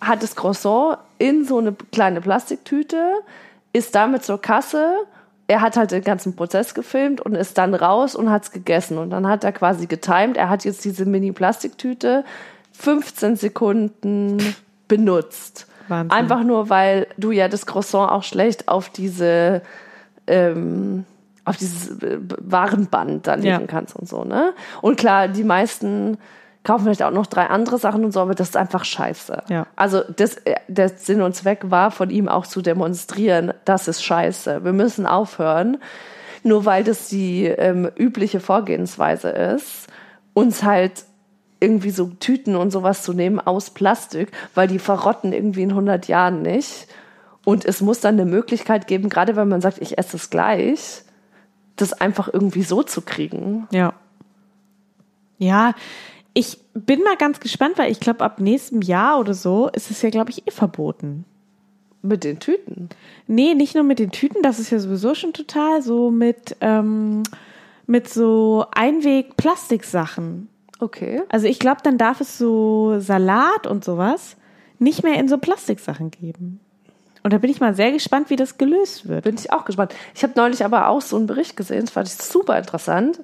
[0.00, 3.12] hat das Croissant in so eine kleine Plastiktüte,
[3.72, 4.94] ist damit zur Kasse.
[5.48, 8.98] Er hat halt den ganzen Prozess gefilmt und ist dann raus und hat's gegessen.
[8.98, 10.36] Und dann hat er quasi getimed.
[10.36, 12.24] Er hat jetzt diese Mini-Plastiktüte
[12.72, 14.38] 15 Sekunden
[14.88, 15.66] benutzt.
[15.88, 16.10] Wahnsinn.
[16.10, 19.62] Einfach nur, weil du ja das Croissant auch schlecht auf diese
[20.26, 21.04] ähm,
[21.44, 23.60] auf dieses äh, Warenband da legen Ja.
[23.68, 24.52] kannst und so, ne?
[24.82, 26.18] Und klar, die meisten
[26.66, 29.44] kaufen vielleicht auch noch drei andere Sachen und so, aber das ist einfach scheiße.
[29.48, 29.66] Ja.
[29.76, 34.02] Also das, äh, der Sinn und Zweck war von ihm auch zu demonstrieren, das ist
[34.02, 34.64] scheiße.
[34.64, 35.78] Wir müssen aufhören,
[36.42, 39.86] nur weil das die ähm, übliche Vorgehensweise ist,
[40.34, 41.04] uns halt
[41.60, 46.08] irgendwie so Tüten und sowas zu nehmen aus Plastik, weil die verrotten irgendwie in 100
[46.08, 46.88] Jahren nicht.
[47.44, 51.02] Und es muss dann eine Möglichkeit geben, gerade wenn man sagt, ich esse es gleich,
[51.76, 53.68] das einfach irgendwie so zu kriegen.
[53.70, 53.94] Ja.
[55.38, 55.74] Ja,
[56.36, 60.02] ich bin mal ganz gespannt, weil ich glaube, ab nächstem Jahr oder so ist es
[60.02, 61.24] ja, glaube ich, eh verboten.
[62.02, 62.90] Mit den Tüten.
[63.26, 67.22] Nee, nicht nur mit den Tüten, das ist ja sowieso schon total so mit, ähm,
[67.86, 70.48] mit so Einweg-Plastiksachen.
[70.78, 71.22] Okay.
[71.30, 74.36] Also ich glaube, dann darf es so Salat und sowas
[74.78, 76.60] nicht mehr in so Plastiksachen geben.
[77.22, 79.24] Und da bin ich mal sehr gespannt, wie das gelöst wird.
[79.24, 79.94] Bin ich auch gespannt.
[80.14, 83.20] Ich habe neulich aber auch so einen Bericht gesehen, das fand ich super interessant.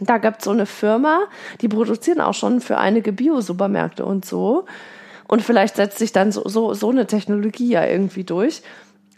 [0.00, 1.20] Da gab es so eine Firma,
[1.60, 4.64] die produzieren auch schon für einige Bio-Supermärkte und so.
[5.28, 8.62] Und vielleicht setzt sich dann so, so, so eine Technologie ja irgendwie durch.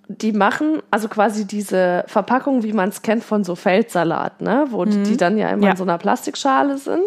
[0.08, 4.66] Die machen also quasi diese Verpackung, wie man es kennt von so Feldsalat, ne?
[4.70, 5.70] wo die- die dann ja immer Ja.
[5.72, 7.02] in so einer Plastikschale sind.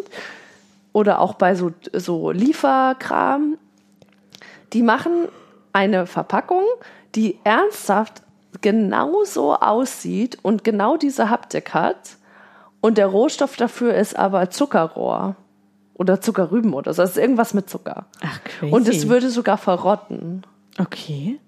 [0.92, 3.58] Oder auch bei so, so Lieferkram.
[4.74, 5.28] Die machen
[5.72, 6.64] eine Verpackung,
[7.16, 8.22] die ernsthaft
[8.62, 12.18] genauso aussieht und genau diese Haptik hat.
[12.82, 15.36] Und der Rohstoff dafür ist aber Zuckerrohr
[15.96, 17.02] oder Zuckerrüben oder so.
[17.02, 18.06] Das ist irgendwas mit Zucker.
[18.24, 18.74] Ach, crazy.
[18.74, 20.44] Und es würde sogar verrotten.
[20.80, 21.40] Okay.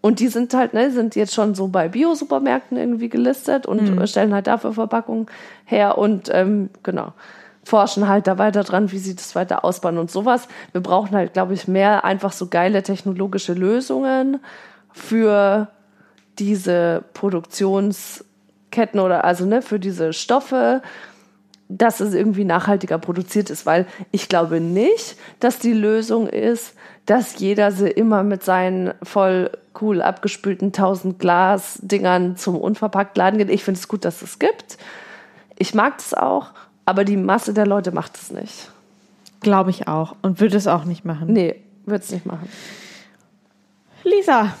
[0.00, 4.06] Und die sind halt, ne, sind jetzt schon so bei Bio-Supermärkten irgendwie gelistet und Mhm.
[4.08, 5.26] stellen halt dafür Verpackungen
[5.64, 7.12] her und ähm, genau,
[7.62, 10.48] forschen halt da weiter dran, wie sie das weiter ausbauen und sowas.
[10.72, 14.40] Wir brauchen halt, glaube ich, mehr einfach so geile technologische Lösungen
[14.92, 15.68] für
[16.40, 17.04] diese
[18.72, 20.82] Produktionsketten oder also ne, für diese Stoffe,
[21.68, 26.74] dass es irgendwie nachhaltiger produziert ist, weil ich glaube nicht, dass die Lösung ist,
[27.06, 29.50] dass jeder sie immer mit seinen voll
[29.80, 33.50] cool abgespülten 1000 Glas Dingern zum unverpackt Laden geht.
[33.50, 34.76] Ich finde es gut, dass es gibt.
[35.58, 36.50] Ich mag es auch,
[36.84, 38.70] aber die Masse der Leute macht es nicht.
[39.40, 40.14] Glaube ich auch.
[40.22, 41.32] Und würde es auch nicht machen.
[41.32, 41.56] Nee,
[41.86, 42.48] wird es nicht machen.
[44.04, 44.52] Lisa,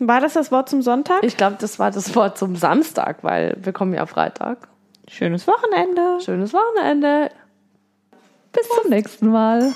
[0.00, 1.22] war das das Wort zum Sonntag?
[1.22, 4.68] Ich glaube, das war das Wort zum Samstag, weil wir kommen ja Freitag.
[5.08, 6.20] Schönes Wochenende.
[6.24, 7.30] Schönes Wochenende.
[8.52, 9.72] Bis zum nächsten Mal.